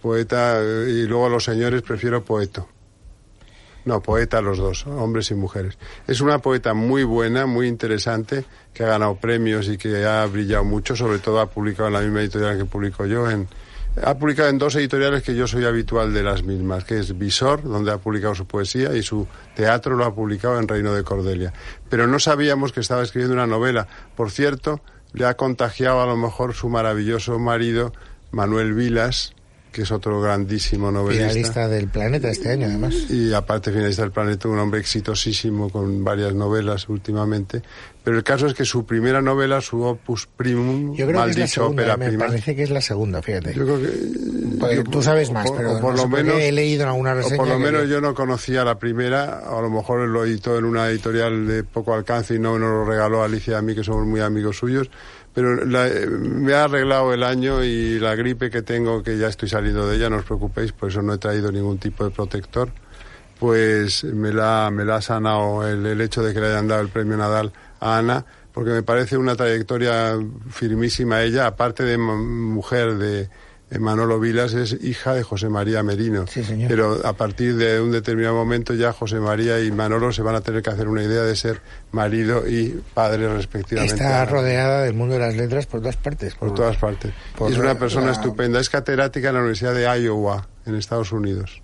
Poeta 0.01 0.61
y 0.63 1.07
luego 1.07 1.29
los 1.29 1.45
señores 1.45 1.83
prefiero 1.83 2.25
poeto. 2.25 2.69
No, 3.85 4.01
poeta 4.01 4.41
los 4.41 4.57
dos, 4.57 4.87
hombres 4.87 5.31
y 5.31 5.35
mujeres. 5.35 5.77
Es 6.07 6.23
una 6.23 6.39
poeta 6.39 6.73
muy 6.73 7.05
buena, 7.05 7.45
muy 7.45 7.69
interesante, 7.69 8.45
que 8.73 8.83
ha 8.83 8.89
ganado 8.89 9.17
premios 9.17 9.69
y 9.69 9.77
que 9.77 10.07
ha 10.07 10.25
brillado 10.25 10.65
mucho, 10.65 10.97
sobre 10.97 11.19
todo 11.19 11.41
ha 11.41 11.51
publicado 11.51 11.89
en 11.89 11.93
la 11.93 12.01
misma 12.01 12.21
editorial 12.21 12.57
que 12.57 12.65
publico 12.65 13.05
yo, 13.05 13.31
en, 13.31 13.47
ha 14.03 14.17
publicado 14.17 14.49
en 14.49 14.59
dos 14.59 14.75
editoriales 14.77 15.23
que 15.23 15.37
yo 15.37 15.47
soy 15.47 15.67
habitual 15.67 16.15
de 16.15 16.23
las 16.23 16.43
mismas, 16.43 16.85
que 16.85 16.99
es 16.99 17.17
Visor, 17.17 17.63
donde 17.63 17.93
ha 17.93 17.99
publicado 17.99 18.35
su 18.35 18.47
poesía, 18.47 18.95
y 18.97 19.03
su 19.03 19.27
teatro 19.55 19.97
lo 19.97 20.05
ha 20.05 20.15
publicado 20.15 20.59
en 20.59 20.67
Reino 20.67 20.95
de 20.95 21.05
Cordelia. 21.05 21.53
Pero 21.91 22.07
no 22.07 22.19
sabíamos 22.19 22.73
que 22.73 22.81
estaba 22.81 23.03
escribiendo 23.03 23.35
una 23.35 23.47
novela. 23.47 23.87
Por 24.17 24.31
cierto, 24.31 24.81
le 25.13 25.27
ha 25.27 25.37
contagiado 25.37 26.01
a 26.01 26.07
lo 26.07 26.17
mejor 26.17 26.55
su 26.55 26.69
maravilloso 26.69 27.39
marido, 27.39 27.93
Manuel 28.33 28.75
Vilas, 28.75 29.35
que 29.75 29.83
es 29.83 29.91
otro 29.91 30.21
grandísimo 30.21 30.93
novelista. 30.93 31.29
Finalista 31.29 31.69
del 31.69 31.89
planeta 31.89 32.29
este 32.31 32.51
año, 32.51 32.67
además. 32.69 32.95
Y 33.11 33.35
aparte 33.35 33.73
finalista 33.73 34.03
del 34.03 34.13
planeta, 34.13 34.49
un 34.49 34.59
hombre 34.61 34.79
exitosísimo 34.81 35.69
con 35.69 36.05
varias 36.05 36.33
novelas 36.33 36.89
últimamente. 36.89 37.61
Pero 38.05 38.17
el 38.19 38.23
caso 38.23 38.47
es 38.47 38.55
que 38.55 38.65
su 38.65 38.85
primera 38.87 39.21
novela, 39.23 39.61
su 39.63 39.83
opus 39.83 40.27
primum, 40.27 40.95
Yo 40.95 41.07
creo 41.07 41.19
mal 41.21 41.29
que 41.29 41.33
es 41.33 41.39
la 41.39 41.47
segunda, 41.49 41.83
ópera 41.83 41.97
me 41.97 42.09
prima. 42.09 42.27
parece 42.27 42.55
que 42.55 42.63
es 42.63 42.71
la 42.71 42.81
segunda, 42.83 43.21
fíjate. 43.23 43.55
Yo 43.55 43.65
creo 43.65 43.81
que 43.81 43.89
Porque 44.61 44.77
yo- 44.77 44.85
tú 44.85 45.03
sabes 45.03 45.31
o 45.31 45.33
más, 45.33 45.47
por- 45.49 45.57
pero 45.57 45.73
o 45.73 45.81
por 45.81 45.97
no 45.97 46.03
lo 46.03 46.09
menos 46.09 46.35
he 46.39 46.53
leído 46.53 46.83
en 46.85 46.89
alguna 46.91 47.13
o 47.13 47.15
reseña 47.17 47.37
por 47.39 47.49
lo 47.49 47.59
menos 47.59 47.89
yo 47.89 48.01
no 48.01 48.15
conocía 48.15 48.63
la 48.65 48.79
primera, 48.79 49.39
a 49.41 49.61
lo 49.61 49.71
mejor 49.71 50.07
lo 50.07 50.25
editó 50.25 50.57
en 50.59 50.67
una 50.67 50.89
editorial 50.91 51.47
de 51.49 51.65
poco 51.65 51.95
alcance 51.95 52.35
y 52.35 52.39
no 52.39 52.59
nos 52.59 52.69
lo 52.71 52.85
regaló 52.85 53.23
Alicia 53.25 53.53
y 53.55 53.57
a 53.57 53.63
mí, 53.63 53.75
que 53.75 53.83
somos 53.83 54.07
muy 54.07 54.21
amigos 54.21 54.59
suyos. 54.59 54.91
Pero 55.35 55.65
la- 55.67 55.91
me 56.09 56.55
ha 56.55 56.65
arreglado 56.65 57.13
el 57.13 57.23
año 57.25 57.65
y 57.65 57.99
la 57.99 58.15
gripe 58.15 58.51
que 58.51 58.63
tengo, 58.63 59.03
que 59.03 59.19
ya 59.19 59.27
estoy 59.29 59.49
saliendo 59.49 59.87
de 59.89 59.97
ella, 59.97 60.09
no 60.09 60.17
os 60.19 60.25
preocupéis, 60.25 60.73
por 60.73 60.91
eso 60.91 61.03
no 61.03 61.13
he 61.15 61.19
traído 61.19 61.51
ningún 61.51 61.79
tipo 61.79 62.05
de 62.05 62.11
protector. 62.11 62.71
Pues 63.39 64.05
me 64.05 64.33
la, 64.33 64.71
me 64.73 64.85
la 64.85 64.97
ha 64.97 65.03
sanado 65.03 65.67
el, 65.67 65.85
el 65.87 66.01
hecho 66.01 66.23
de 66.23 66.33
que 66.33 66.41
le 66.41 66.47
hayan 66.47 66.69
dado 66.69 66.83
el 66.83 66.89
premio 66.89 67.17
Nadal 67.17 67.53
a 67.81 67.99
Ana, 67.99 68.25
porque 68.53 68.71
me 68.71 68.85
parece 68.85 69.17
una 69.17 69.35
trayectoria 69.35 70.17
firmísima 70.51 71.23
ella, 71.23 71.47
aparte 71.49 71.83
de 71.83 71.99
mujer 71.99 72.95
de 72.95 73.29
Manolo 73.79 74.19
Vilas, 74.21 74.55
es 74.55 74.77
hija 74.83 75.15
de 75.15 75.23
José 75.23 75.49
María 75.49 75.83
Merino. 75.83 76.27
Sí, 76.27 76.45
señor. 76.45 76.69
Pero 76.69 77.01
a 77.05 77.13
partir 77.15 77.57
de 77.57 77.81
un 77.81 77.91
determinado 77.93 78.35
momento 78.35 78.75
ya 78.75 78.93
José 78.93 79.21
María 79.21 79.61
y 79.61 79.71
Manolo 79.71 80.13
se 80.13 80.23
van 80.23 80.35
a 80.35 80.41
tener 80.41 80.63
que 80.63 80.71
hacer 80.71 80.89
una 80.89 81.03
idea 81.03 81.23
de 81.23 81.35
ser 81.37 81.61
marido 81.93 82.47
y 82.49 82.83
padre 82.95 83.29
respectivamente. 83.33 83.95
Está 83.95 84.25
rodeada 84.25 84.83
del 84.83 84.95
mundo 84.95 85.15
de 85.15 85.21
las 85.21 85.35
letras 85.37 85.67
por 85.67 85.81
todas 85.81 85.97
partes. 85.97 86.35
por 86.35 86.55
todas 86.55 86.77
partes. 86.77 87.13
por 87.37 87.51
es 87.51 87.59
una 87.59 87.79
persona 87.79 88.07
la- 88.07 88.13
estupenda. 88.13 88.61
Es 88.61 88.71
catedrática 88.71 89.29
en 89.29 89.35
la 89.35 89.41
Universidad 89.41 89.75
de 89.75 89.85
Iowa, 90.03 90.49
en 90.67 90.75
Estados 90.77 91.13
Unidos. 91.13 91.61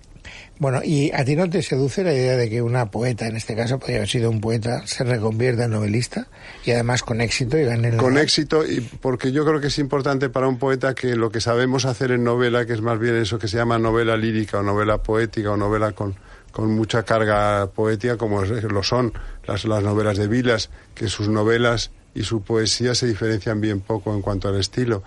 Bueno, 0.61 0.81
¿y 0.83 1.09
a 1.11 1.25
ti 1.25 1.35
no 1.35 1.49
te 1.49 1.63
seduce 1.63 2.03
la 2.03 2.13
idea 2.13 2.37
de 2.37 2.47
que 2.47 2.61
una 2.61 2.91
poeta, 2.91 3.25
en 3.25 3.35
este 3.35 3.55
caso 3.55 3.79
podría 3.79 3.97
haber 3.97 4.09
sido 4.09 4.29
un 4.29 4.39
poeta, 4.41 4.85
se 4.85 5.03
reconvierta 5.03 5.63
en 5.63 5.71
novelista 5.71 6.27
y 6.63 6.69
además 6.69 7.01
con 7.01 7.19
éxito 7.19 7.57
y 7.57 7.63
gane 7.63 7.87
el 7.87 7.97
Con 7.97 8.15
éxito, 8.19 8.63
y 8.63 8.79
porque 8.79 9.31
yo 9.31 9.43
creo 9.43 9.59
que 9.59 9.67
es 9.67 9.79
importante 9.79 10.29
para 10.29 10.47
un 10.47 10.59
poeta 10.59 10.93
que 10.93 11.15
lo 11.15 11.31
que 11.31 11.41
sabemos 11.41 11.85
hacer 11.85 12.11
en 12.11 12.23
novela, 12.23 12.67
que 12.67 12.73
es 12.73 12.81
más 12.81 12.99
bien 12.99 13.15
eso 13.15 13.39
que 13.39 13.47
se 13.47 13.57
llama 13.57 13.79
novela 13.79 14.15
lírica 14.17 14.59
o 14.59 14.61
novela 14.61 14.99
poética 15.01 15.49
o 15.49 15.57
novela 15.57 15.93
con, 15.93 16.13
con 16.51 16.69
mucha 16.75 17.01
carga 17.01 17.65
poética, 17.71 18.17
como 18.17 18.43
es- 18.43 18.51
lo 18.63 18.83
son 18.83 19.13
las, 19.47 19.65
las 19.65 19.81
novelas 19.81 20.19
de 20.19 20.27
Vilas, 20.27 20.69
que 20.93 21.07
sus 21.07 21.27
novelas 21.27 21.89
y 22.13 22.21
su 22.21 22.43
poesía 22.43 22.93
se 22.93 23.07
diferencian 23.07 23.61
bien 23.61 23.79
poco 23.79 24.13
en 24.13 24.21
cuanto 24.21 24.47
al 24.49 24.59
estilo. 24.59 25.01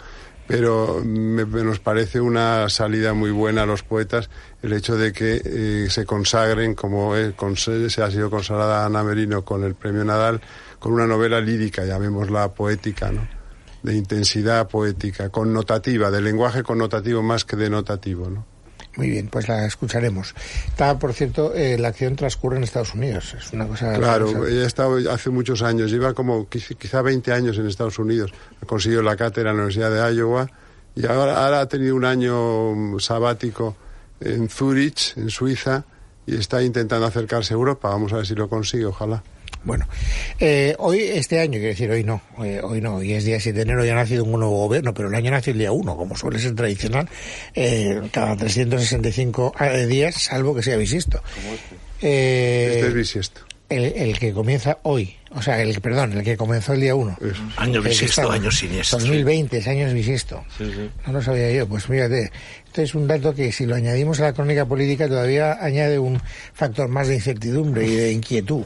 Pero 0.47 1.01
me, 1.05 1.47
me 1.47 1.65
nos 1.65 1.81
parece 1.81 2.21
una 2.21 2.69
salida 2.69 3.15
muy 3.15 3.31
buena 3.31 3.63
a 3.63 3.67
los 3.67 3.83
poetas 3.83 4.29
el 4.63 4.73
hecho 4.73 4.97
de 4.97 5.13
que 5.13 5.41
eh, 5.45 5.87
se 5.91 6.05
consagren, 6.05 6.75
como 6.75 7.17
eh, 7.17 7.35
se 7.57 8.03
ha 8.03 8.11
sido 8.11 8.31
consagrada 8.31 8.85
Ana 8.85 9.03
Merino 9.03 9.45
con 9.45 9.65
el 9.65 9.75
premio 9.75 10.05
Nadal, 10.05 10.41
con 10.79 10.93
una 10.93 11.07
novela 11.07 11.41
lírica, 11.41 11.85
llamémosla 11.85 12.53
poética, 12.55 13.11
¿no? 13.11 13.27
de 13.83 13.95
intensidad 13.95 14.69
poética, 14.69 15.29
connotativa, 15.29 16.11
de 16.11 16.23
lenguaje 16.23 16.63
connotativo 16.63 17.23
más 17.23 17.45
que 17.45 17.57
denotativo. 17.57 18.31
¿no? 18.31 18.47
Muy 18.97 19.11
bien, 19.11 19.29
pues 19.29 19.49
la 19.49 19.67
escucharemos. 19.67 20.35
Está, 20.69 20.99
por 20.99 21.13
cierto, 21.15 21.53
eh, 21.55 21.77
la 21.79 21.89
acción 21.89 22.15
transcurre 22.17 22.57
en 22.59 22.65
Estados 22.65 22.95
Unidos. 22.95 23.35
Es 23.37 23.53
una 23.53 23.67
cosa. 23.67 23.93
Claro, 23.95 24.47
ella 24.47 24.63
ha 24.63 24.67
estado 24.67 25.11
hace 25.11 25.31
muchos 25.31 25.63
años, 25.63 25.91
lleva 25.91 26.15
como 26.15 26.49
quiz- 26.49 26.77
quizá 26.79 27.03
20 27.03 27.33
años 27.33 27.59
en 27.59 27.67
Estados 27.67 27.99
Unidos. 27.99 28.33
Ha 28.63 28.67
conseguido 28.67 29.03
la 29.03 29.17
cátedra 29.17 29.51
en 29.51 29.57
la 29.57 29.63
Universidad 29.65 29.91
de 29.91 30.15
Iowa 30.17 30.49
y 30.95 31.07
ahora, 31.07 31.45
ahora 31.45 31.61
ha 31.61 31.69
tenido 31.69 31.97
un 31.97 32.05
año 32.05 32.73
mm, 32.75 33.01
sabático 33.01 33.77
en 34.21 34.49
Zurich, 34.49 35.17
en 35.17 35.29
Suiza, 35.29 35.85
y 36.27 36.37
está 36.37 36.63
intentando 36.63 37.05
acercarse 37.07 37.53
a 37.53 37.57
Europa. 37.57 37.89
Vamos 37.89 38.13
a 38.13 38.17
ver 38.19 38.27
si 38.27 38.35
lo 38.35 38.49
consigue, 38.49 38.87
ojalá. 38.87 39.23
Bueno, 39.65 39.87
eh, 40.41 40.75
hoy, 40.79 41.01
este 41.01 41.41
año, 41.41 41.53
quiero 41.53 41.69
decir, 41.69 41.91
hoy 41.91 42.05
no, 42.05 42.21
eh, 42.43 42.61
hoy 42.63 42.81
no, 42.81 42.97
hoy 42.97 43.13
es 43.15 43.25
día 43.25 43.41
7 43.41 43.57
de 43.57 43.63
enero, 43.63 43.85
ya 43.85 43.93
ha 43.93 43.97
nacido 43.97 44.25
un 44.25 44.33
nuevo 44.33 44.59
gobierno, 44.67 44.93
pero 44.93 45.09
el 45.09 45.15
año 45.15 45.31
nació 45.31 45.53
el 45.55 45.59
día 45.59 45.73
1, 45.73 45.97
como 45.97 46.17
suele 46.17 46.39
ser 46.39 46.55
tradicional, 46.55 47.09
eh, 47.55 48.01
cada 48.13 48.37
365 48.37 49.55
eh, 49.61 49.87
días, 49.87 50.15
salvo 50.17 50.55
que 50.55 50.63
sea 50.63 50.77
bisiesto. 50.77 51.23
Eh, 52.03 52.73
Este 52.75 52.89
es 52.89 52.95
bisiesto. 52.95 53.41
el, 53.71 53.85
el 53.85 54.19
que 54.19 54.33
comienza 54.33 54.79
hoy, 54.83 55.17
o 55.31 55.41
sea, 55.41 55.61
el 55.63 55.81
perdón, 55.81 56.13
el 56.13 56.23
que 56.25 56.37
comenzó 56.37 56.75
el 56.75 56.81
día 56.83 56.95
1. 56.95 57.17
Eso. 57.21 57.43
Año 57.57 57.81
bisiesto, 57.83 58.23
está- 58.23 58.35
año 58.35 58.51
siniestro. 58.51 58.99
2020 58.99 59.57
es 59.59 59.67
año 59.67 59.93
bisiesto. 59.95 60.45
Sí, 60.59 60.65
sí. 60.75 60.91
No 61.07 61.15
lo 61.15 61.23
sabía 61.23 61.51
yo, 61.53 61.67
pues 61.67 61.85
fíjate. 61.87 62.31
Esto 62.67 62.83
es 62.83 62.95
un 62.97 63.07
dato 63.07 63.35
que 63.35 63.53
si 63.53 63.67
lo 63.67 63.77
añadimos 63.77 64.19
a 64.21 64.25
la 64.25 64.33
crónica 64.33 64.67
política 64.67 65.07
todavía 65.09 65.57
añade 65.65 65.99
un 65.99 66.21
factor 66.53 66.89
más 66.89 67.07
de 67.09 67.15
incertidumbre 67.15 67.87
y 67.87 67.95
de 67.95 68.13
inquietud. 68.13 68.65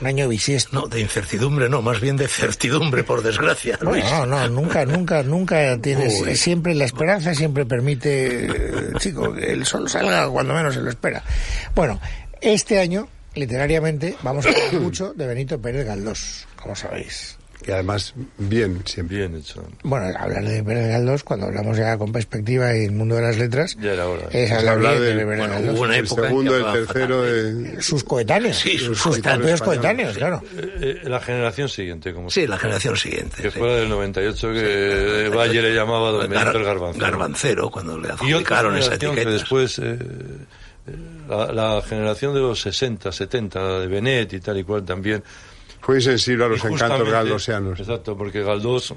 Un 0.00 0.06
año 0.06 0.28
bisiesto. 0.28 0.70
No, 0.72 0.86
de 0.88 1.00
incertidumbre 1.00 1.68
no, 1.68 1.82
más 1.82 2.00
bien 2.00 2.16
de 2.16 2.28
certidumbre, 2.28 3.02
por 3.04 3.22
desgracia, 3.22 3.78
Luis. 3.80 4.04
No, 4.04 4.26
no, 4.26 4.48
nunca, 4.48 4.84
nunca, 4.84 5.22
nunca 5.22 5.78
tienes. 5.78 6.20
Uy. 6.20 6.36
Siempre 6.36 6.74
la 6.74 6.84
esperanza 6.84 7.34
siempre 7.34 7.64
permite, 7.64 8.46
eh, 8.46 8.92
chico, 8.98 9.32
que 9.32 9.52
el 9.52 9.64
sol 9.64 9.88
salga 9.88 10.28
cuando 10.28 10.54
menos 10.54 10.74
se 10.74 10.82
lo 10.82 10.90
espera. 10.90 11.22
Bueno, 11.74 12.00
este 12.40 12.78
año, 12.78 13.08
literariamente, 13.34 14.16
vamos 14.22 14.46
a 14.46 14.50
hablar 14.50 14.72
mucho 14.80 15.14
de 15.14 15.26
Benito 15.26 15.60
Pérez 15.60 15.86
Galdós, 15.86 16.46
como 16.60 16.76
sabéis. 16.76 17.38
Y 17.66 17.70
además, 17.70 18.12
bien, 18.38 18.82
siempre. 18.84 19.16
Bien 19.18 19.36
hecho. 19.36 19.64
Bueno, 19.82 20.06
hablar 20.18 20.44
de 20.44 20.62
Pérez 20.62 20.88
Galdós, 20.88 21.24
cuando 21.24 21.46
hablamos 21.46 21.76
ya 21.76 21.96
con 21.96 22.12
perspectiva 22.12 22.76
y 22.76 22.84
el 22.84 22.92
mundo 22.92 23.14
de 23.16 23.22
las 23.22 23.38
letras, 23.38 23.76
Ya 23.80 23.92
era 23.94 24.06
hora. 24.08 24.26
es 24.30 24.50
hablar 24.52 24.74
hablar 24.74 25.00
de 25.00 25.12
Pérez 25.14 25.26
bueno, 25.26 25.72
hubo 25.72 25.82
una 25.82 25.96
El 25.96 26.04
época 26.04 26.22
en 26.22 26.28
segundo, 26.28 26.56
el 26.56 26.72
tercero, 26.86 27.22
de... 27.22 27.82
Sus 27.82 28.04
coetáneos, 28.04 28.56
Sí, 28.58 28.78
sus 28.78 28.98
sus 28.98 29.12
coetáneos 29.14 29.60
propios 29.60 29.60
españoles, 29.80 29.80
coetáneos, 29.80 30.12
sí. 30.12 30.18
claro. 30.18 30.42
Eh, 30.58 31.00
eh, 31.04 31.08
la 31.08 31.20
generación 31.20 31.68
siguiente, 31.68 32.12
como 32.12 32.30
Sí, 32.30 32.46
la 32.46 32.58
generación 32.58 32.96
siguiente. 32.96 33.42
que 33.42 33.50
sí. 33.50 33.58
fue 33.58 33.68
la 33.68 33.74
del 33.76 33.88
98 33.88 34.52
que 34.52 35.30
Valle 35.34 35.62
le 35.62 35.74
llamaba 35.74 36.10
Don 36.12 36.26
Gar- 36.30 36.38
Benito 36.38 36.58
el 36.58 36.64
Garbanzo. 36.64 36.98
Garbancero, 37.00 37.70
cuando 37.70 37.96
le 37.98 38.02
y 38.08 38.10
otra 38.10 38.14
adjudicaron 38.14 38.76
esa 38.76 38.94
etiqueta. 38.94 39.14
que 39.24 39.30
después 39.30 39.78
eh, 39.78 39.98
eh, 39.98 40.92
la, 41.28 41.52
la 41.52 41.82
generación 41.82 42.34
de 42.34 42.40
los 42.40 42.60
60, 42.60 43.10
70, 43.10 43.58
la 43.60 43.78
de 43.80 43.86
Benet 43.88 44.32
y 44.34 44.40
tal 44.40 44.58
y 44.58 44.62
cual 44.64 44.84
también. 44.84 45.22
Fue 45.86 45.94
insensible 45.98 46.44
a 46.44 46.48
los 46.48 46.64
encantos 46.64 47.08
galdosianos. 47.08 47.78
Exacto, 47.78 48.16
porque 48.16 48.42
Galdós, 48.42 48.92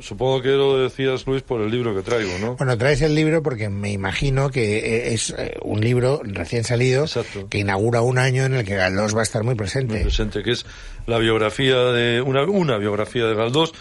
supongo 0.00 0.42
que 0.42 0.50
lo 0.50 0.76
decías 0.82 1.26
Luis 1.26 1.40
por 1.40 1.62
el 1.62 1.70
libro 1.70 1.94
que 1.96 2.02
traigo, 2.02 2.30
¿no? 2.38 2.56
Bueno, 2.56 2.76
traes 2.76 3.00
el 3.00 3.14
libro 3.14 3.42
porque 3.42 3.70
me 3.70 3.90
imagino 3.90 4.50
que 4.50 4.76
eh, 4.80 5.14
es 5.14 5.30
eh, 5.30 5.56
un 5.62 5.80
libro 5.80 6.20
recién 6.24 6.62
salido 6.64 7.04
Exacto. 7.04 7.48
que 7.48 7.56
inaugura 7.60 8.02
un 8.02 8.18
año 8.18 8.44
en 8.44 8.52
el 8.52 8.66
que 8.66 8.76
Galdós 8.76 9.16
va 9.16 9.20
a 9.20 9.22
estar 9.22 9.44
muy 9.44 9.54
Muy 9.54 9.60
presente. 9.60 10.02
presente, 10.02 10.42
que 10.42 10.50
es 10.50 10.66
la 11.06 11.16
biografía 11.16 11.76
de 11.92 12.20
una, 12.20 12.42
una 12.42 12.76
biografía 12.76 13.24
de 13.24 13.34
Galdós. 13.34 13.72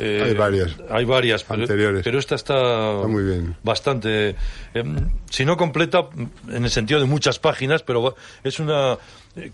Eh, 0.00 0.22
Hay 0.24 0.34
varias. 0.34 0.76
Hay 0.90 1.04
varias, 1.04 1.50
Anteriores. 1.50 2.02
pero 2.02 2.18
esta 2.18 2.34
está, 2.34 2.94
Está 2.94 3.08
muy 3.08 3.22
bien. 3.24 3.56
bastante, 3.62 4.36
eh, 4.74 4.84
si 5.30 5.44
no 5.44 5.56
completa, 5.56 6.08
en 6.48 6.64
el 6.64 6.70
sentido 6.70 7.00
de 7.00 7.06
muchas 7.06 7.38
páginas, 7.38 7.82
pero 7.82 8.14
es 8.42 8.58
una, 8.60 8.98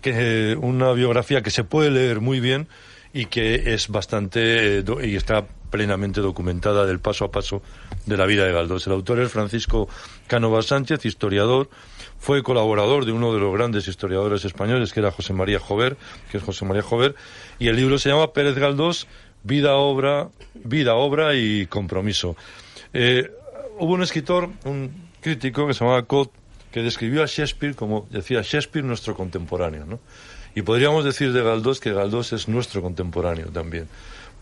que, 0.01 0.57
una 0.59 0.91
biografía 0.93 1.41
que 1.41 1.51
se 1.51 1.63
puede 1.63 1.91
leer 1.91 2.21
muy 2.21 2.39
bien 2.39 2.67
y 3.13 3.25
que 3.25 3.73
es 3.73 3.87
bastante, 3.89 4.79
eh, 4.79 4.83
y 5.03 5.15
está 5.15 5.45
plenamente 5.69 6.21
documentada 6.21 6.85
del 6.85 6.99
paso 6.99 7.25
a 7.25 7.31
paso 7.31 7.61
de 8.05 8.15
la 8.15 8.25
vida 8.25 8.45
de 8.45 8.53
Galdós. 8.53 8.87
El 8.87 8.93
autor 8.93 9.19
es 9.19 9.31
Francisco 9.31 9.89
Cánovas 10.27 10.67
Sánchez, 10.67 11.05
historiador, 11.05 11.69
fue 12.19 12.41
colaborador 12.41 13.05
de 13.05 13.11
uno 13.11 13.33
de 13.33 13.39
los 13.39 13.53
grandes 13.53 13.87
historiadores 13.87 14.45
españoles, 14.45 14.93
que 14.93 15.01
era 15.01 15.11
José 15.11 15.33
María 15.33 15.59
Jover, 15.59 15.97
que 16.31 16.37
es 16.37 16.43
José 16.43 16.63
María 16.65 16.81
Jover, 16.83 17.15
y 17.59 17.67
el 17.67 17.75
libro 17.75 17.97
se 17.99 18.09
llama 18.09 18.31
Pérez 18.33 18.55
Galdós, 18.55 19.07
Vida, 19.43 19.75
Obra, 19.75 20.29
Vida, 20.55 20.95
Obra 20.95 21.35
y 21.35 21.67
Compromiso. 21.67 22.35
Eh, 22.93 23.31
hubo 23.79 23.93
un 23.93 24.03
escritor, 24.03 24.49
un 24.65 25.09
crítico 25.21 25.67
que 25.67 25.73
se 25.73 25.81
llamaba 25.81 26.03
Cott, 26.03 26.31
que 26.71 26.81
describió 26.81 27.23
a 27.23 27.25
Shakespeare 27.25 27.75
como, 27.75 28.07
decía, 28.09 28.41
Shakespeare 28.41 28.85
nuestro 28.85 29.15
contemporáneo, 29.15 29.85
¿no? 29.85 29.99
Y 30.55 30.63
podríamos 30.63 31.05
decir 31.05 31.33
de 31.33 31.43
Galdós 31.43 31.79
que 31.79 31.93
Galdós 31.93 32.33
es 32.33 32.47
nuestro 32.47 32.81
contemporáneo 32.81 33.47
también. 33.47 33.87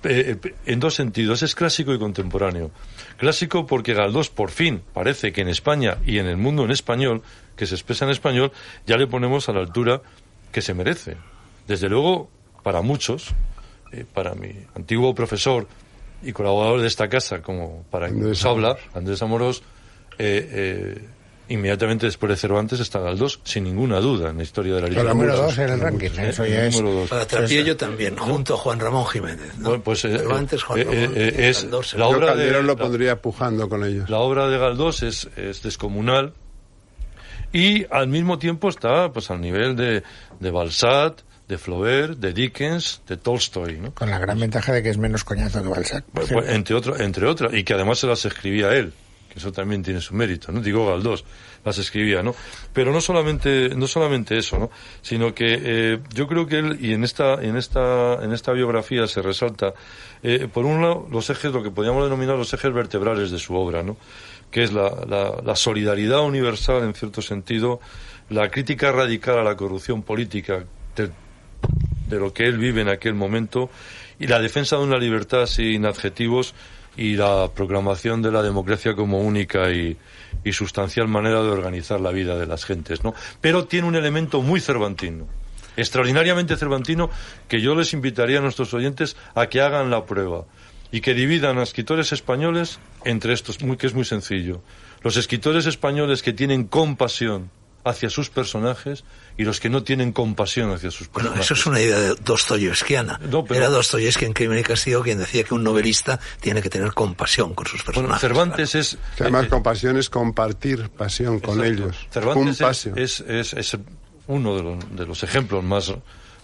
Eh, 0.04 0.38
eh, 0.42 0.54
en 0.66 0.80
dos 0.80 0.96
sentidos, 0.96 1.44
es 1.44 1.56
clásico 1.56 1.94
y 1.94 2.00
contemporáneo. 2.00 2.72
Clásico 3.18 3.66
porque 3.66 3.94
Galdós, 3.94 4.30
por 4.30 4.52
fin, 4.52 4.82
parece 4.94 5.34
que 5.34 5.42
en 5.42 5.50
España 5.50 5.98
y 6.06 6.20
en 6.20 6.28
el 6.28 6.38
mundo 6.38 6.64
en 6.64 6.72
español, 6.72 7.22
que 7.56 7.66
se 7.66 7.76
expresa 7.76 8.06
en 8.06 8.12
español, 8.12 8.52
ya 8.86 8.98
le 8.98 9.08
ponemos 9.08 9.50
a 9.50 9.54
la 9.54 9.60
altura 9.60 10.02
que 10.52 10.62
se 10.62 10.74
merece. 10.74 11.18
Desde 11.68 11.90
luego, 11.90 12.30
para 12.64 12.82
muchos, 12.82 13.34
eh, 13.92 14.06
para 14.14 14.34
mi 14.36 14.52
antiguo 14.76 15.14
profesor 15.16 15.68
y 16.24 16.32
colaborador 16.32 16.82
de 16.82 16.88
esta 16.88 17.08
casa, 17.08 17.42
como 17.42 17.84
para 17.92 18.08
quien 18.10 18.28
nos 18.30 18.46
habla, 18.46 18.78
Andrés 18.94 19.22
Amorós, 19.22 19.62
eh, 20.18 20.50
eh, 20.98 21.06
inmediatamente 21.50 22.08
después 22.08 22.32
de 22.32 22.38
Cervantes 22.38 22.80
está 22.80 23.00
Galdós, 23.00 23.40
sin 23.44 23.66
ninguna 23.66 24.00
duda, 24.00 24.32
en 24.32 24.38
la 24.38 24.44
historia 24.44 24.76
de 24.76 24.82
la 24.82 24.88
Para 24.88 25.10
Número 25.14 25.34
literatura. 25.34 25.46
dos 25.46 25.58
en 25.60 25.64
el 25.70 25.80
para 25.80 25.92
ranking, 25.92 26.20
Eh, 26.20 26.30
eso 26.30 26.46
ya 26.48 26.66
es. 26.66 26.76
número 26.82 27.00
dos. 27.02 27.10
Para 27.10 27.28
Trapiello 27.28 27.78
también, 27.78 28.18
junto 28.18 28.56
a 28.56 28.58
Juan 28.58 28.80
Ramón 28.80 29.06
Jiménez. 29.06 29.56
¿no? 29.60 29.70
Bueno, 29.70 29.84
pues, 29.84 30.04
eh, 30.06 30.18
Cervantes, 30.18 30.64
Juan 30.64 30.80
eh, 30.80 30.84
Ramón, 30.86 31.00
eh, 31.04 31.10
eh, 31.16 31.50
es 31.50 31.62
Galdós, 31.62 31.94
la 31.94 32.08
obra 32.08 32.36
de- 32.36 32.52
lo 32.52 32.62
la- 32.64 32.76
pondría 32.76 33.22
pujando 33.22 33.70
con 33.70 33.84
ellos. 33.84 34.10
La 34.10 34.18
obra 34.20 34.48
de 34.48 34.58
Galdós 34.58 35.04
es, 35.04 35.30
es 35.36 35.62
descomunal 35.62 36.34
y 37.54 37.86
al 37.92 38.08
mismo 38.08 38.38
tiempo 38.40 38.70
está 38.70 39.12
pues 39.12 39.30
al 39.32 39.40
nivel 39.42 39.76
de, 39.76 40.02
de 40.40 40.52
Balzac, 40.52 41.24
de 41.48 41.58
Flaubert, 41.58 42.18
de 42.18 42.34
Dickens, 42.34 43.02
de 43.08 43.18
Tolstoy, 43.18 43.78
¿no? 43.78 43.94
Con 43.94 44.10
la 44.10 44.18
gran 44.18 44.40
ventaja 44.40 44.74
de 44.74 44.82
que 44.82 44.90
es 44.90 44.98
menos 44.98 45.24
coñazo 45.24 45.62
que 45.62 45.70
Balzac. 45.70 46.04
Pues, 46.14 46.32
pues, 46.32 46.50
entre 46.50 46.76
otras, 46.76 47.00
entre 47.00 47.28
otras, 47.28 47.54
y 47.54 47.64
que 47.64 47.74
además 47.74 48.00
se 48.00 48.08
las 48.08 48.26
escribía 48.26 48.74
él, 48.74 48.94
que 49.30 49.40
eso 49.40 49.52
también 49.52 49.84
tiene 49.84 50.02
su 50.02 50.16
mérito, 50.16 50.52
¿no? 50.52 50.60
Digo 50.62 50.88
Galdós, 50.88 51.24
las 51.64 51.78
escribía, 51.78 52.24
¿no? 52.24 52.36
Pero 52.74 52.92
no 52.92 53.00
solamente, 53.00 53.70
no 53.76 53.86
solamente 53.86 54.38
eso, 54.38 54.58
¿no? 54.58 54.72
Sino 55.04 55.36
que 55.36 55.60
eh, 55.62 56.00
yo 56.14 56.28
creo 56.28 56.48
que 56.48 56.58
él, 56.58 56.80
y 56.82 56.94
en 56.94 57.04
esta, 57.04 57.36
en 57.36 57.58
esta, 57.58 58.24
en 58.24 58.34
esta 58.34 58.52
biografía 58.52 59.06
se 59.08 59.22
resalta, 59.22 59.74
eh, 60.24 60.48
por 60.52 60.66
un 60.66 60.82
lado, 60.82 61.08
los 61.12 61.30
ejes, 61.30 61.52
lo 61.52 61.62
que 61.62 61.70
podríamos 61.70 62.04
denominar 62.04 62.38
los 62.38 62.54
ejes 62.54 62.74
vertebrales 62.74 63.30
de 63.30 63.38
su 63.38 63.56
obra, 63.56 63.84
¿no? 63.84 63.98
Que 64.50 64.64
es 64.64 64.74
la, 64.74 64.90
la, 65.08 65.42
la 65.44 65.56
solidaridad 65.56 66.22
universal, 66.22 66.84
en 66.84 66.96
cierto 66.96 67.22
sentido, 67.22 67.80
la 68.30 68.50
crítica 68.50 68.92
radical 68.92 69.38
a 69.38 69.44
la 69.44 69.56
corrupción 69.56 70.02
política 70.02 70.66
de 72.08 72.20
lo 72.20 72.34
que 72.34 72.46
él 72.46 72.58
vive 72.58 72.82
en 72.82 72.90
aquel 72.90 73.14
momento 73.14 73.70
y 74.20 74.28
la 74.28 74.40
defensa 74.40 74.78
de 74.78 74.84
una 74.84 74.98
libertad 74.98 75.46
sin 75.46 75.86
adjetivos 75.86 76.54
y 76.98 77.16
la 77.16 77.50
proclamación 77.54 78.22
de 78.22 78.32
la 78.32 78.42
democracia 78.42 78.96
como 78.96 79.20
única 79.20 79.72
y, 79.72 79.98
y 80.44 80.54
sustancial 80.54 81.08
manera 81.08 81.42
de 81.42 81.50
organizar 81.50 82.00
la 82.00 82.12
vida 82.12 82.38
de 82.38 82.46
las 82.46 82.66
gentes, 82.66 83.04
¿no? 83.04 83.14
Pero 83.42 83.66
tiene 83.66 83.88
un 83.88 83.96
elemento 83.96 84.42
muy 84.42 84.62
cervantino, 84.62 85.28
extraordinariamente 85.76 86.56
cervantino, 86.56 87.10
que 87.48 87.60
yo 87.62 87.76
les 87.76 87.94
invitaría 87.94 88.38
a 88.38 88.42
nuestros 88.42 88.74
oyentes 88.74 89.18
a 89.34 89.48
que 89.48 89.62
hagan 89.62 89.90
la 89.90 90.06
prueba 90.06 90.46
y 90.92 91.02
que 91.02 91.14
dividan 91.14 91.58
a 91.58 91.64
escritores 91.64 92.14
españoles 92.14 92.80
entre 93.04 93.34
estos, 93.34 93.62
muy, 93.62 93.76
que 93.76 93.88
es 93.88 93.94
muy 93.94 94.06
sencillo. 94.06 94.62
Los 95.02 95.18
escritores 95.18 95.66
españoles 95.66 96.24
que 96.24 96.32
tienen 96.34 96.66
compasión 96.66 97.50
hacia 97.86 98.10
sus 98.10 98.30
personajes 98.30 99.04
y 99.38 99.44
los 99.44 99.60
que 99.60 99.70
no 99.70 99.84
tienen 99.84 100.12
compasión 100.12 100.72
hacia 100.72 100.90
sus 100.92 101.08
Bueno, 101.12 101.30
personajes. 101.30 101.46
eso 101.46 101.54
es 101.54 101.66
una 101.68 101.80
idea 101.80 102.00
de 102.00 102.16
Dostoyevskiana. 102.16 103.20
No, 103.30 103.46
pero- 103.46 103.60
Era 103.62 103.70
Dostoyevsky 103.70 104.26
en 104.26 104.34
Crimen 104.34 104.60
y 104.60 104.64
Castigo 104.64 105.02
quien 105.04 105.20
decía 105.20 105.44
que 105.44 105.54
un 105.54 105.64
novelista 105.64 106.20
tiene 106.42 106.62
que 106.62 106.70
tener 106.70 106.94
compasión 106.94 107.54
con 107.54 107.68
sus 107.68 107.84
Bueno, 107.86 108.02
personajes. 108.10 108.22
Cervantes 108.22 108.76
es... 108.76 108.98
Que 109.16 109.24
además 109.24 109.46
eh, 109.46 109.50
compasión 109.50 109.98
es 109.98 110.10
compartir 110.10 110.90
pasión 110.90 111.40
con 111.40 111.60
exacto. 111.64 111.84
ellos. 111.84 112.08
Cervantes 112.12 112.62
Un 112.62 112.98
es, 113.00 113.20
es, 113.22 113.54
es- 113.54 113.54
es 113.54 113.78
uno 114.28 114.56
de 114.58 114.64
los, 114.64 114.96
de 114.96 115.06
los 115.06 115.22
ejemplos 115.24 115.64
más 115.64 115.94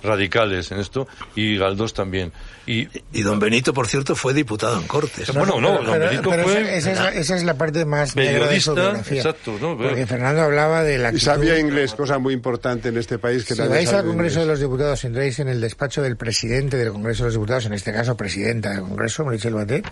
radicales 0.04 0.72
en 0.72 0.80
esto 0.80 1.08
y 1.36 1.58
Galdós 1.58 1.94
también. 1.94 2.32
Y, 2.68 2.88
y 3.12 3.24
don 3.24 3.40
Benito, 3.40 3.74
por 3.74 3.88
cierto, 3.88 4.16
fue 4.16 4.34
diputado 4.34 4.80
en 4.80 4.88
Cortes. 4.88 5.34
Bueno, 5.34 5.60
no, 5.60 5.80
pero, 5.80 5.92
don 5.92 6.00
Benito 6.00 6.30
pero 6.30 6.44
fue 6.44 6.78
esa, 6.78 6.78
esa, 6.78 6.92
es 6.92 7.00
la, 7.00 7.10
esa, 7.14 7.36
es 7.36 7.44
la, 7.44 7.54
parte 7.56 7.86
más 7.86 8.14
periodista, 8.14 8.94
de 8.94 9.04
su 9.04 9.14
exacto, 9.16 9.58
¿no? 9.60 9.78
Porque 9.78 10.06
Fernando 10.06 10.42
hablaba 10.42 10.84
de 10.84 10.98
la 10.98 11.12
Y 11.12 11.20
sabía 11.20 11.58
inglés, 11.60 11.94
cosa 11.94 12.20
muy 12.20 12.34
importante 12.34 12.90
en 12.90 12.98
este 12.98 13.18
país 13.18 13.46
que 13.46 13.56
si 13.56 13.62
vais 13.62 13.92
al 13.92 14.06
Congreso 14.06 14.42
inglés. 14.42 14.46
de 14.46 14.46
los 14.46 14.60
Diputados, 14.60 15.04
entráis 15.04 15.40
en 15.40 15.48
el 15.48 15.60
despacho 15.60 16.02
del 16.02 16.18
presidente 16.18 16.78
del 16.78 16.92
Congreso 16.92 17.24
de 17.24 17.28
los 17.28 17.34
Diputados, 17.34 17.66
en 17.66 17.74
este 17.74 17.92
caso 17.92 18.16
presidenta 18.16 18.70
del 18.70 18.82
Congreso, 18.82 19.26
Michelle 19.26 19.56
Batet, 19.56 19.86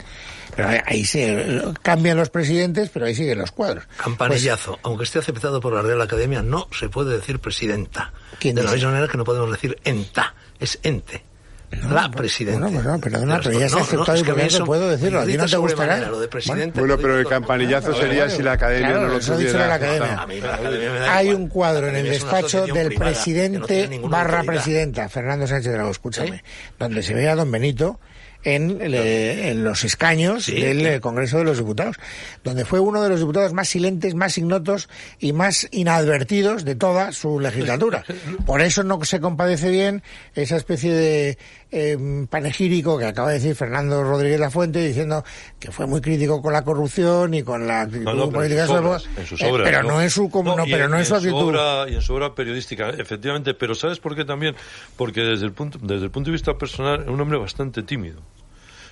pero 0.55 0.69
ahí, 0.85 1.05
se 1.05 1.61
cambian 1.81 2.17
los 2.17 2.29
presidentes, 2.29 2.89
pero 2.89 3.05
ahí 3.05 3.15
siguen 3.15 3.39
los 3.39 3.51
cuadros. 3.51 3.85
Campanillazo, 3.97 4.73
pues, 4.73 4.81
aunque 4.83 5.03
esté 5.05 5.19
aceptado 5.19 5.59
por 5.59 5.73
la 5.73 5.81
Real 5.81 6.01
Academia, 6.01 6.41
no 6.41 6.67
se 6.71 6.89
puede 6.89 7.15
decir 7.15 7.39
presidenta. 7.39 8.13
¿Quién 8.39 8.55
de 8.55 8.63
la 8.63 8.71
misma 8.71 8.91
manera 8.91 9.07
que 9.07 9.17
no 9.17 9.25
podemos 9.25 9.51
decir 9.51 9.77
enta, 9.99 10.33
es 10.59 10.79
ente. 10.83 11.23
No, 11.83 11.93
la 11.93 12.09
presidenta. 12.09 12.61
Bueno, 12.61 12.81
pues 12.81 12.85
no, 12.85 12.99
perdona, 12.99 13.39
pero 13.43 13.59
ya 13.59 13.67
está 13.67 13.81
aceptado 13.81 14.17
y 14.17 14.23
por 14.23 14.39
eso 14.39 14.65
puedo 14.65 14.89
decirlo. 14.89 15.19
¿A 15.19 15.25
ti 15.25 15.37
no 15.37 15.45
te 15.45 15.57
gustará? 15.57 15.99
Lo 15.99 16.19
de 16.19 16.27
presidente, 16.27 16.79
bueno, 16.79 16.97
pero 16.97 17.19
el 17.19 17.27
campanillazo 17.27 17.93
sería 17.93 18.27
si 18.27 18.41
la 18.41 18.53
academia 18.53 18.89
claro, 18.89 19.07
no 19.07 19.13
lo 19.13 19.19
tuviera. 19.19 19.67
la 19.67 19.73
academia. 19.75 20.21
A 20.21 20.25
mí 20.25 20.41
la 20.41 20.55
academia 20.55 21.15
Hay 21.15 21.29
un 21.31 21.47
cuadro 21.47 21.87
en 21.87 21.95
el 21.97 22.07
es 22.07 22.13
despacho 22.13 22.65
del 22.65 22.89
que 22.89 22.95
no 22.95 22.99
presidente 23.01 23.87
barra 24.03 24.39
autoridad. 24.39 24.45
presidenta, 24.63 25.09
Fernando 25.09 25.45
Sánchez 25.45 25.71
Dragó, 25.73 25.91
escúchame, 25.91 26.43
donde 26.79 27.03
se 27.03 27.13
ve 27.13 27.29
a 27.29 27.35
don 27.35 27.51
Benito 27.51 27.99
en, 28.43 28.77
le- 28.91 29.49
en 29.51 29.63
los 29.63 29.83
escaños 29.83 30.45
Sí. 30.45 30.59
del 30.61 30.85
eh, 30.85 30.99
Congreso 31.01 31.37
de 31.39 31.43
los 31.43 31.57
Diputados, 31.57 31.97
donde 32.43 32.63
fue 32.65 32.79
uno 32.79 33.01
de 33.03 33.09
los 33.09 33.19
diputados 33.19 33.51
más 33.53 33.67
silentes, 33.67 34.15
más 34.15 34.37
ignotos 34.37 34.89
y 35.19 35.33
más 35.33 35.67
inadvertidos 35.71 36.63
de 36.65 36.75
toda 36.75 37.11
su 37.11 37.39
legislatura. 37.39 38.05
Por 38.45 38.61
eso 38.61 38.83
no 38.83 39.03
se 39.03 39.19
compadece 39.19 39.69
bien 39.69 40.03
esa 40.35 40.55
especie 40.55 40.93
de 40.93 41.37
eh, 41.71 42.25
panegírico 42.29 42.97
que 42.97 43.05
acaba 43.05 43.29
de 43.29 43.35
decir 43.35 43.55
Fernando 43.55 44.03
Rodríguez 44.03 44.39
Lafuente 44.39 44.79
diciendo 44.85 45.23
que 45.59 45.71
fue 45.71 45.85
muy 45.85 46.01
crítico 46.01 46.41
con 46.41 46.51
la 46.53 46.63
corrupción 46.63 47.33
y 47.35 47.43
con 47.43 47.67
la 47.67 47.85
No, 47.85 48.13
no, 48.15 48.29
política 48.29 48.65
Eh, 48.65 49.51
pero 49.63 49.83
no, 49.83 50.01
en 50.01 50.09
su 50.09 50.23
no, 50.43 50.63
pero 50.65 50.89
no 50.89 50.97
en 50.97 51.05
su 51.05 51.15
actitud. 51.15 51.35
obra- 51.35 51.87
y 51.89 51.95
en 51.95 52.01
su 52.01 52.13
obra 52.13 52.33
periodística, 52.33 52.89
efectivamente. 52.89 53.53
Pero 53.53 53.75
¿sabes 53.75 53.99
por 53.99 54.15
qué 54.15 54.25
también? 54.25 54.55
Porque 54.97 55.21
desde 55.21 55.45
el 55.45 55.51
punto, 55.53 55.77
desde 55.81 56.05
el 56.05 56.11
punto 56.11 56.29
de 56.29 56.33
vista 56.33 56.57
personal, 56.57 57.01
es 57.03 57.07
un 57.07 57.19
hombre 57.21 57.37
bastante 57.37 57.83
tímido. 57.83 58.21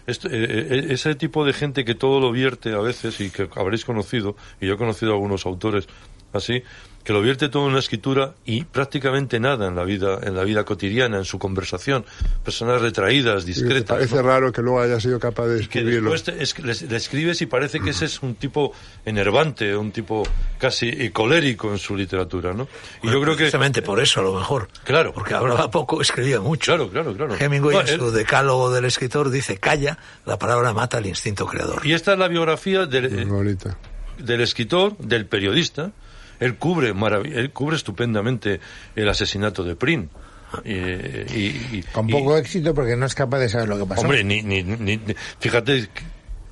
Esto- 0.06 0.30
eh, 0.30 0.68
eh, 0.70 0.86
ese 0.90 1.16
tipo 1.16 1.44
de 1.46 1.54
gente 1.54 1.84
que 1.84 1.96
todo 1.96 2.20
lo 2.20 2.32
vierte 2.32 2.74
a 2.74 2.80
veces 2.80 3.20
y 3.20 3.30
que 3.30 3.50
habréis 3.56 3.84
conocido, 3.86 4.36
y 4.62 4.68
yo 4.68 4.76
he 4.76 4.78
conocido 4.78 5.12
a 5.12 5.16
algunos 5.16 5.46
autores 5.46 5.88
así, 6.32 6.64
que 7.08 7.14
lo 7.14 7.22
vierte 7.22 7.48
todo 7.48 7.64
en 7.64 7.70
una 7.70 7.80
escritura 7.80 8.34
y 8.44 8.66
prácticamente 8.66 9.40
nada 9.40 9.66
en 9.70 9.78
la 9.78 9.86
vida, 9.86 10.20
en 10.24 10.36
la 10.36 10.44
vida 10.44 10.66
cotidiana, 10.66 11.16
en 11.16 11.24
su 11.24 11.40
conversación, 11.40 12.04
personas 12.44 12.82
retraídas, 12.82 13.44
Y 13.44 13.46
te 13.46 13.52
discretas. 13.54 13.96
parece 13.98 14.16
¿no? 14.18 14.24
raro 14.24 14.52
que 14.52 14.62
luego 14.62 14.82
haya 14.82 15.00
sido 15.00 15.18
capaz 15.18 15.46
de 15.48 15.54
Y 15.56 15.68
que 15.68 15.80
escribirlo. 15.80 16.12
después 16.12 16.38
es- 16.38 16.60
le, 16.84 16.90
le 16.90 16.98
escribes 16.98 17.42
y 17.42 17.46
parece 17.46 17.80
que 17.80 17.92
ese 17.92 18.04
es 18.04 18.22
un 18.22 18.36
tipo 18.36 18.74
enervante, 19.06 19.74
un 19.78 19.94
tipo 19.94 20.24
casi 20.58 21.10
colérico 21.12 21.72
en 21.72 21.78
su 21.78 21.96
literatura, 21.96 22.52
¿no? 22.52 22.68
Y 23.02 23.08
yo 23.10 23.22
creo 23.22 23.36
que... 23.38 23.44
Precisamente 23.44 23.82
por 23.82 24.02
eso, 24.02 24.20
a 24.20 24.24
lo 24.24 24.34
mejor. 24.34 24.68
Claro. 24.84 25.14
Porque 25.14 25.34
hablaba 25.34 25.72
poco, 25.72 26.02
escribía 26.02 26.42
mucho. 26.42 26.74
Claro, 26.74 26.90
claro, 26.90 27.14
claro. 27.16 27.36
Hemingway, 27.40 27.74
No, 27.78 27.82
en 27.84 27.88
él- 27.88 28.00
su 28.00 28.12
decálogo 28.12 28.70
del 28.70 28.84
escritor, 28.84 29.30
dice, 29.30 29.60
calla, 29.60 29.98
la 30.26 30.38
palabra 30.38 30.74
mata 30.74 30.98
al 30.98 31.06
instinto 31.06 31.46
creador. 31.46 31.86
y 31.86 31.94
esta 31.94 32.12
es 32.12 32.20
la 32.20 32.28
biografía 32.28 32.86
del, 32.86 33.30
del 34.18 34.42
escritor, 34.42 34.98
del 34.98 35.26
periodista. 35.26 35.94
Él 36.40 36.56
cubre, 36.56 36.90
él 37.34 37.52
cubre 37.52 37.76
estupendamente 37.76 38.60
el 38.96 39.10
asesinato 39.10 39.64
de 39.64 39.76
Prin. 39.76 40.10
Eh, 40.64 41.26
y, 41.36 41.78
y- 41.80 41.84
Con 41.92 42.10
y- 42.10 42.12
poco 42.14 42.38
éxito 42.38 42.74
porque 42.74 42.96
no 42.96 43.06
es 43.06 43.16
capaz 43.16 43.40
de 43.40 43.50
saber 43.50 43.68
lo 43.68 43.78
que 43.80 43.86
pasó. 43.86 44.02
Hombre, 44.02 44.24
ni, 44.24 44.42
ni, 44.44 44.64
ni- 44.64 44.98
ni- 44.98 45.16
fíjate, 45.40 45.90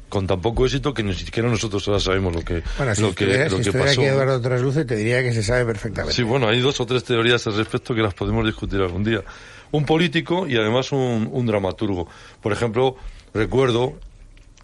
con 0.10 0.28
tan 0.28 0.42
poco 0.42 0.66
éxito 0.66 0.94
que 0.94 1.02
ni 1.04 1.14
siquiera 1.14 1.50
nosotros 1.50 1.88
ahora 1.88 2.00
sabemos 2.00 2.36
lo 2.36 2.42
que, 2.42 2.62
bueno, 2.78 2.94
si 2.96 3.02
lo 3.02 3.16
que, 3.16 3.24
estuviera, 3.26 3.50
lo 3.50 3.58
si 3.64 3.72
que 3.72 3.78
pasó. 3.78 4.02
aquí 4.02 4.04
Eduardo 4.04 4.42
Trasluce 4.42 4.86
te 4.86 4.96
diría 4.96 5.22
que 5.24 5.34
se 5.34 5.44
sabe 5.44 5.66
perfectamente. 5.66 6.14
Sí, 6.16 6.24
bueno, 6.24 6.48
hay 6.50 6.60
dos 6.60 6.80
o 6.82 6.86
tres 6.86 7.04
teorías 7.06 7.46
al 7.48 7.56
respecto 7.56 7.96
que 7.96 8.02
las 8.02 8.14
podemos 8.14 8.46
discutir 8.46 8.82
algún 8.82 9.04
día. 9.04 9.22
Un 9.72 9.86
político 9.86 10.46
y 10.48 10.58
además 10.58 10.92
un, 10.92 11.30
un 11.32 11.46
dramaturgo. 11.46 12.08
Por 12.42 12.52
ejemplo, 12.52 12.98
recuerdo 13.34 13.98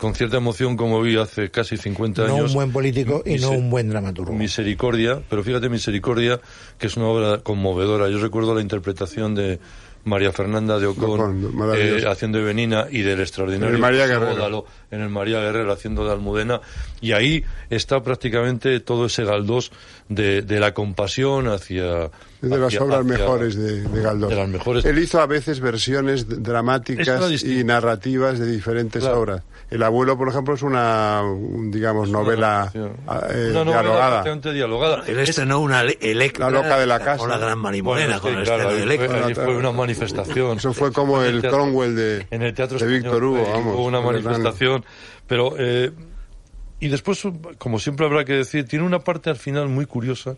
con 0.01 0.15
cierta 0.15 0.38
emoción 0.38 0.77
como 0.77 1.00
vi 1.00 1.15
hace 1.15 1.51
casi 1.51 1.77
50 1.77 2.25
no 2.25 2.34
años. 2.34 2.48
un 2.50 2.53
buen 2.55 2.72
político 2.72 3.22
y 3.24 3.35
no 3.35 3.51
un 3.51 3.70
buen 3.70 3.87
dramaturgo. 3.87 4.33
Misericordia, 4.33 5.22
pero 5.29 5.44
fíjate 5.44 5.70
Misericordia, 5.70 6.42
que 6.79 6.87
es 6.87 6.98
una 6.98 7.05
obra 7.05 7.37
conmovedora. 7.44 8.09
Yo 8.09 8.18
recuerdo 8.18 8.55
la 8.55 8.61
interpretación 8.61 9.35
de 9.35 9.59
María 10.03 10.31
Fernanda 10.31 10.79
de 10.79 10.87
maravilloso. 10.87 12.07
eh, 12.07 12.09
haciendo 12.09 12.40
de 12.40 12.46
Benina 12.46 12.87
y 12.90 13.03
del 13.03 13.20
extraordinario 13.20 13.68
En 13.68 13.75
el 13.75 13.79
María. 13.79 14.07
Bódalo, 14.18 14.66
en 14.90 15.01
el 15.01 15.09
María 15.09 15.40
Guerrero 15.40 15.72
haciendo 15.72 16.03
de 16.03 16.14
Almudena 16.14 16.61
y 17.00 17.11
ahí 17.11 17.44
está 17.70 18.01
prácticamente 18.01 18.79
todo 18.79 19.05
ese 19.05 19.24
galdós 19.24 19.72
de, 20.09 20.42
de 20.42 20.59
la 20.59 20.74
compasión 20.74 21.48
hacia 21.48 22.09
Es 22.42 22.50
de 22.50 22.58
las 22.58 22.68
hacia- 22.68 22.82
obras 22.84 23.00
hacia- 23.01 23.18
mejores 23.18 23.56
de, 23.56 23.82
de 23.82 24.01
Galdós. 24.01 24.30
de 24.30 24.36
las 24.36 24.50
mejores. 24.50 24.86
Él 24.86 24.98
hizo 25.00 25.22
a 25.22 25.27
veces 25.27 25.60
versiones 25.60 26.22
Es 26.22 26.44
dramáticas 26.44 27.44
y 27.44 27.64
narrativas 27.64 28.40
de 28.40 28.48
diferentes 28.51 29.01
Claro. 29.04 29.20
obras. 29.22 29.44
El 29.70 29.84
abuelo, 29.84 30.18
por 30.18 30.27
ejemplo, 30.27 30.54
es 30.56 30.64
una, 30.64 31.22
un, 31.24 31.72
digamos, 31.72 32.10
novela 32.10 32.70
Una 32.74 32.90
ah, 33.08 33.27
eh, 33.30 33.48
Una 33.51 33.64
novela 33.64 33.82
dialogada. 33.82 34.10
prácticamente 34.10 34.54
dialogada. 34.54 35.04
Él 35.08 35.20
estrenó 35.20 35.60
una 35.60 35.84
le- 35.84 35.98
Electra. 36.01 36.50
La 36.50 36.62
loca 36.62 36.77
de 36.80 36.88
la 36.88 37.00
casa. 37.00 37.24
O 37.24 37.27
la 37.27 37.38
gran 37.38 37.58
marimorena 37.60 38.20
Bueno, 38.20 38.22
con 38.22 38.38
el 38.40 38.44
claro, 38.44 38.64
estreno 38.64 38.70
de 38.86 38.92
ahí 38.92 38.98
fue, 38.98 39.06
Electra. 39.06 39.27
ahí 39.27 39.34
fue 39.36 39.58
una 39.58 39.72
manifestación. 39.72 40.58
Eso 40.58 40.74
fue 40.74 40.92
como 40.92 41.22
En 41.24 41.36
el 41.36 41.42
teatro- 41.42 41.60
Cromwell 41.60 41.96
de, 41.96 42.27
en 42.32 42.42
el 42.42 42.54
teatro 42.54 42.77
de 42.80 42.88
Víctor 42.88 43.24
Hugo, 43.24 43.44
vamos. 43.50 43.75
hubo 43.75 43.86
una 43.86 44.00
el 44.00 44.06
manifestación, 44.06 44.84
pero 45.27 45.54
eh, 45.58 45.92
y 46.82 46.88
después, 46.90 47.22
como 47.58 47.80
siempre 47.80 48.08
habrá 48.08 48.25
que 48.25 48.34
decir, 48.34 48.68
tiene 48.68 48.84
una 48.84 49.00
parte 49.00 49.30
al 49.30 49.36
final 49.38 49.70
muy 49.70 49.86
curiosa, 49.86 50.36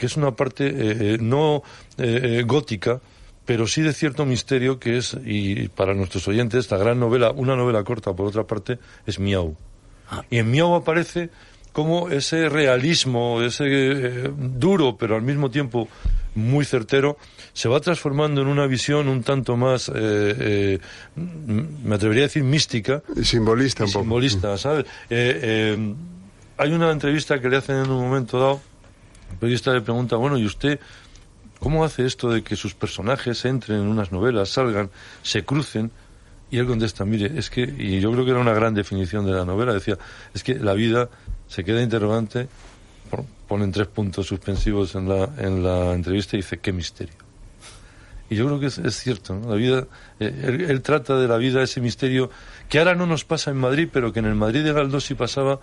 que 0.00 0.06
es 0.06 0.16
una 0.16 0.30
parte 0.32 0.66
eh, 0.66 0.72
eh, 1.14 1.18
no 1.20 1.62
eh, 1.98 2.42
gótica, 2.46 3.00
pero 3.44 3.66
sí 3.66 3.82
de 3.82 3.92
cierto 3.92 4.24
misterio 4.24 4.78
que 4.78 4.96
es, 4.96 5.14
y 5.26 5.68
para 5.68 5.92
nuestros 5.92 6.26
oyentes, 6.26 6.70
la 6.70 6.78
gran 6.78 6.98
novela, 6.98 7.32
una 7.32 7.54
novela 7.54 7.84
corta 7.84 8.14
por 8.14 8.26
otra 8.26 8.44
parte, 8.44 8.78
es 9.06 9.18
Miau. 9.20 9.54
Y 10.30 10.38
en 10.38 10.50
Miau 10.50 10.74
aparece 10.74 11.28
como 11.72 12.08
ese 12.08 12.48
realismo, 12.48 13.42
ese 13.42 13.64
eh, 13.66 14.30
duro, 14.36 14.96
pero 14.96 15.16
al 15.16 15.22
mismo 15.22 15.50
tiempo 15.50 15.86
muy 16.34 16.64
certero, 16.64 17.18
se 17.52 17.68
va 17.68 17.80
transformando 17.80 18.40
en 18.40 18.48
una 18.48 18.66
visión 18.66 19.06
un 19.08 19.22
tanto 19.22 19.56
más, 19.56 19.88
eh, 19.88 19.92
eh, 19.96 20.78
me 21.16 21.94
atrevería 21.94 22.24
a 22.24 22.28
decir 22.28 22.42
mística, 22.44 23.02
Y 23.16 23.24
simbolista 23.24 23.84
y 23.84 23.86
un 23.86 23.92
poco. 23.92 24.02
simbolista, 24.04 24.56
¿sabes? 24.56 24.86
Eh, 25.10 25.38
eh, 25.42 25.94
hay 26.56 26.72
una 26.72 26.90
entrevista 26.90 27.40
que 27.40 27.48
le 27.48 27.56
hacen 27.58 27.76
en 27.76 27.90
un 27.90 28.00
momento 28.00 28.38
dado, 28.38 28.60
el 29.30 29.36
periodista 29.36 29.72
le 29.72 29.80
pregunta, 29.80 30.16
bueno, 30.16 30.36
¿y 30.38 30.44
usted 30.44 30.80
cómo 31.58 31.84
hace 31.84 32.06
esto 32.06 32.30
de 32.30 32.42
que 32.42 32.56
sus 32.56 32.74
personajes 32.74 33.44
entren 33.44 33.80
en 33.80 33.86
unas 33.86 34.12
novelas, 34.12 34.48
salgan, 34.50 34.90
se 35.22 35.44
crucen? 35.44 35.90
Y 36.50 36.58
él 36.58 36.66
contesta, 36.66 37.04
mire, 37.04 37.38
es 37.38 37.48
que, 37.48 37.62
y 37.62 38.00
yo 38.00 38.10
creo 38.10 38.24
que 38.24 38.32
era 38.32 38.40
una 38.40 38.52
gran 38.54 38.74
definición 38.74 39.24
de 39.24 39.32
la 39.32 39.44
novela, 39.44 39.72
decía, 39.72 39.96
es 40.34 40.42
que 40.42 40.56
la 40.56 40.74
vida 40.74 41.08
se 41.46 41.62
queda 41.62 41.80
interrogante, 41.80 42.48
pon- 43.08 43.26
ponen 43.46 43.70
tres 43.70 43.86
puntos 43.86 44.26
suspensivos 44.26 44.94
en 44.96 45.08
la, 45.08 45.30
en 45.38 45.62
la 45.62 45.92
entrevista 45.94 46.36
y 46.36 46.40
dice, 46.40 46.58
qué 46.58 46.72
misterio. 46.72 47.14
Y 48.28 48.36
yo 48.36 48.46
creo 48.46 48.60
que 48.60 48.66
es, 48.66 48.78
es 48.78 48.96
cierto, 48.96 49.34
¿no? 49.34 49.50
La 49.50 49.56
vida, 49.56 49.86
eh, 50.20 50.42
él, 50.44 50.60
él 50.70 50.82
trata 50.82 51.16
de 51.18 51.28
la 51.28 51.36
vida 51.36 51.62
ese 51.62 51.80
misterio 51.80 52.30
que 52.68 52.78
ahora 52.78 52.94
no 52.94 53.06
nos 53.06 53.24
pasa 53.24 53.50
en 53.50 53.56
Madrid, 53.56 53.88
pero 53.92 54.12
que 54.12 54.18
en 54.20 54.26
el 54.26 54.36
Madrid 54.36 54.64
de 54.64 54.72
Galdós 54.72 55.04
sí 55.04 55.14
pasaba, 55.14 55.60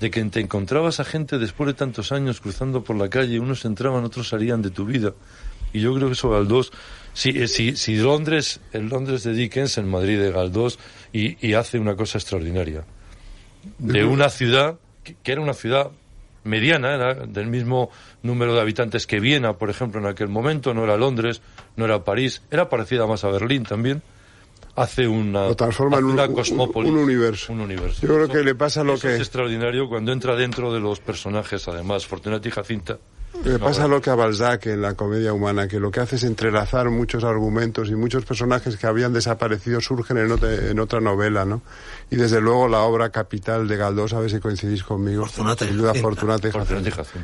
de 0.00 0.10
que 0.10 0.22
te 0.24 0.40
encontrabas 0.40 1.00
a 1.00 1.04
gente 1.04 1.38
después 1.38 1.68
de 1.68 1.74
tantos 1.74 2.12
años 2.12 2.40
cruzando 2.40 2.82
por 2.82 2.96
la 2.96 3.08
calle, 3.08 3.38
unos 3.38 3.64
entraban, 3.64 4.04
otros 4.04 4.28
salían 4.28 4.62
de 4.62 4.70
tu 4.70 4.84
vida. 4.84 5.14
Y 5.72 5.80
yo 5.80 5.94
creo 5.94 6.08
que 6.08 6.14
eso 6.14 6.30
Galdós, 6.30 6.72
si, 7.12 7.30
eh, 7.30 7.48
si, 7.48 7.76
si 7.76 7.96
Londres, 7.96 8.60
el 8.72 8.88
Londres 8.88 9.24
de 9.24 9.32
Dickens, 9.32 9.78
el 9.78 9.86
Madrid 9.86 10.20
de 10.20 10.30
Galdós, 10.30 10.78
y, 11.12 11.46
y 11.46 11.54
hace 11.54 11.78
una 11.78 11.96
cosa 11.96 12.18
extraordinaria. 12.18 12.84
De 13.78 14.04
una 14.04 14.28
ciudad, 14.28 14.76
que, 15.02 15.16
que 15.22 15.32
era 15.32 15.40
una 15.40 15.54
ciudad 15.54 15.90
mediana, 16.44 16.94
era 16.94 17.14
del 17.14 17.46
mismo 17.46 17.90
número 18.22 18.54
de 18.54 18.60
habitantes 18.60 19.06
que 19.06 19.18
Viena, 19.20 19.54
por 19.54 19.70
ejemplo, 19.70 20.00
en 20.00 20.06
aquel 20.06 20.28
momento, 20.28 20.74
no 20.74 20.84
era 20.84 20.96
Londres, 20.96 21.42
no 21.76 21.86
era 21.86 22.04
París, 22.04 22.42
era 22.50 22.68
parecida 22.68 23.06
más 23.06 23.24
a 23.24 23.28
Berlín 23.28 23.64
también. 23.64 24.02
Hace 24.76 25.06
una, 25.06 25.46
Lo 25.46 25.54
transforma 25.54 25.96
hace 25.96 26.00
en 26.02 26.06
un- 26.06 26.12
una 26.14 26.24
un- 26.26 26.34
cosmópolis, 26.34 26.90
un 26.90 26.98
universo. 26.98 27.52
un 27.52 27.60
universo. 27.60 28.00
Yo 28.02 28.08
creo 28.14 28.24
Eso- 28.24 28.32
que 28.32 28.42
le 28.42 28.54
pasa 28.56 28.82
lo 28.82 28.94
eso 28.94 29.06
que- 29.06 29.14
es 29.14 29.20
extraordinario 29.20 29.88
cuando 29.88 30.10
entra 30.12 30.34
dentro 30.34 30.72
de 30.72 30.80
los 30.80 30.98
personajes, 31.00 31.68
además, 31.68 32.06
Fortunati 32.06 32.48
y 32.48 32.52
Jacinta. 32.52 32.98
Le 33.44 33.58
pasa 33.58 33.86
lo 33.88 34.00
que 34.00 34.10
a 34.10 34.14
Balzac 34.14 34.66
en 34.66 34.80
la 34.80 34.94
comedia 34.94 35.32
humana, 35.32 35.66
que 35.68 35.78
lo 35.80 35.90
que 35.90 36.00
hace 36.00 36.16
es 36.16 36.22
entrelazar 36.24 36.88
muchos 36.90 37.24
argumentos 37.24 37.88
y 37.90 37.94
muchos 37.96 38.24
personajes 38.24 38.76
que 38.76 38.86
habían 38.86 39.12
desaparecido 39.12 39.80
surgen 39.80 40.18
en 40.18 40.30
otra, 40.32 40.54
en 40.54 40.78
otra 40.78 41.00
novela, 41.00 41.44
¿no? 41.44 41.60
Y 42.10 42.16
desde 42.16 42.40
luego 42.40 42.68
la 42.68 42.80
obra 42.82 43.10
capital 43.10 43.66
de 43.68 43.76
Galdós, 43.76 44.12
a 44.14 44.20
ver 44.20 44.30
si 44.30 44.38
coincidís 44.38 44.82
conmigo. 44.84 45.26
Fortunata 45.26 45.64
y 45.64 45.68
Sin 45.68 45.78
duda. 45.78 45.92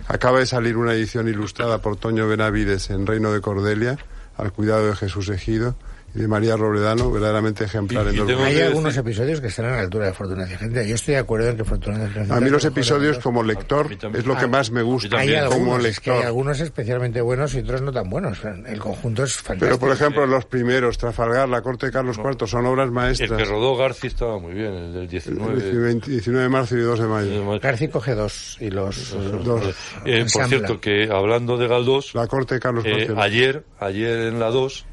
Acaba 0.09 0.41
de 0.41 0.47
salir 0.47 0.77
una 0.77 0.95
edición 0.95 1.29
ilustrada 1.29 1.79
por 1.79 1.97
Toño 1.97 2.27
Benavides 2.29 2.91
en 2.91 3.07
Reino 3.07 3.33
de 3.33 3.41
Cordelia, 3.41 3.97
al 4.37 4.53
cuidado 4.53 4.87
de 4.89 4.97
Jesús 4.97 5.29
Ejido 5.29 5.75
de 6.15 6.27
María 6.29 6.57
Robledano, 6.57 7.11
verdaderamente 7.11 7.65
ejemplar 7.65 8.07
en 8.09 8.13
Y- 8.13 8.17
y 8.17 8.19
dos 8.19 8.27
tengo 8.29 8.43
Hay 8.45 8.61
algunos 8.61 8.95
decir- 8.95 9.01
episodios 9.01 9.41
que 9.41 9.47
están 9.47 9.67
a 9.67 9.71
la 9.77 9.81
altura 9.81 10.07
de 10.07 10.13
Fortuna 10.13 10.47
Gente. 10.47 10.89
Yo 10.89 10.95
estoy 10.95 11.15
de 11.15 11.21
acuerdo 11.21 11.49
en 11.49 11.57
que 11.57 11.65
Fortuna 11.65 12.09
Gente. 12.09 12.33
A 12.33 12.41
mí 12.41 12.51
los 12.51 12.65
episodios 12.65 13.19
como 13.19 13.43
lector 13.43 13.89
es 13.93 14.27
lo 14.27 14.37
que 14.37 14.47
más 14.47 14.71
me 14.71 14.83
gusta. 14.83 15.19
Hay 15.19 15.29
como 15.35 15.75
algunos, 15.75 15.85
es 15.85 16.01
que 16.01 16.11
hay 16.11 16.17
lector. 16.17 16.27
algunos 16.27 16.61
especialmente 16.61 17.21
buenos 17.21 17.55
y 17.55 17.59
otros 17.61 17.83
no 17.83 17.93
tan 17.93 18.09
buenos. 18.11 18.39
El 18.67 18.79
conjunto 18.79 19.23
es 19.25 19.35
fantástico. 19.37 19.67
Pero, 19.67 19.79
por 19.79 19.91
ejemplo, 19.93 20.27
los 20.27 20.45
primeros, 20.47 20.99
Trafalgar, 20.99 21.49
la 21.49 21.63
corte 21.63 21.87
de 21.87 21.93
Carlos 21.93 22.19
IV, 22.19 22.47
son 22.47 22.67
obras 22.67 22.87
El 22.87 22.93
maestras. 22.93 23.31
que 23.39 23.45
rodó 23.45 23.77
Garci 23.77 24.09
estaba 24.09 24.39
muy 24.39 24.55
bien, 24.55 24.73
el 24.75 24.93
del 24.95 25.09
19. 25.09 26.01
19 26.07 26.43
de 26.43 26.49
marzo 26.49 26.77
y 26.77 26.81
2 26.81 26.99
de 27.01 27.07
mayo. 27.07 27.59
García 27.61 27.91
coge 27.91 28.15
dos 28.15 28.57
y 28.61 28.71
los... 28.71 29.15
Dos. 29.45 29.63
Eh, 29.67 29.73
por 30.03 30.11
ensambla. 30.11 30.49
cierto, 30.49 30.81
que 30.81 31.09
hablando 31.11 31.57
de 31.57 31.69
Galdós, 31.69 32.15
La 32.15 32.27
corte 32.27 32.55
de 32.55 32.61
Carlos 32.61 32.85
eh, 32.85 33.07
IV. 33.09 33.19
ayer, 33.21 33.65
ayer 33.79 34.19
en 34.29 34.41
la 34.41 34.51
2, 34.51 34.87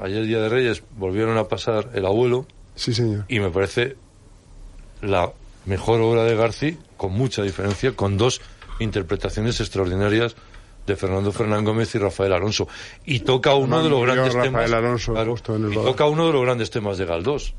ayer 0.00 0.24
Día 0.26 0.40
de 0.40 0.48
Reyes, 0.48 0.82
volvieron 0.96 1.36
a 1.38 1.44
pasar 1.48 1.90
El 1.94 2.06
Abuelo 2.06 2.46
Sí, 2.74 2.94
señor. 2.94 3.24
y 3.28 3.40
me 3.40 3.50
parece 3.50 3.96
la 5.02 5.32
mejor 5.66 6.00
obra 6.00 6.24
de 6.24 6.34
García, 6.36 6.76
con 6.96 7.12
mucha 7.12 7.42
diferencia, 7.42 7.92
con 7.92 8.16
dos 8.16 8.40
interpretaciones 8.80 9.60
extraordinarias 9.60 10.36
de 10.86 10.96
Fernando 10.96 11.32
Fernán 11.32 11.64
Gómez 11.64 11.94
y 11.94 11.98
Rafael 11.98 12.32
Alonso. 12.32 12.66
Y 13.04 13.20
toca 13.20 13.54
uno 13.54 13.82
de 13.82 13.90
los 13.90 14.00
grandes 14.02 14.32
Rafael 14.34 14.52
temas. 14.70 14.72
Alonso 14.72 15.14
y 15.70 15.74
toca 15.74 16.06
uno 16.06 16.26
de 16.26 16.32
los 16.32 16.42
grandes 16.42 16.70
temas 16.70 16.96
de 16.98 17.04
Galdós. 17.04 17.54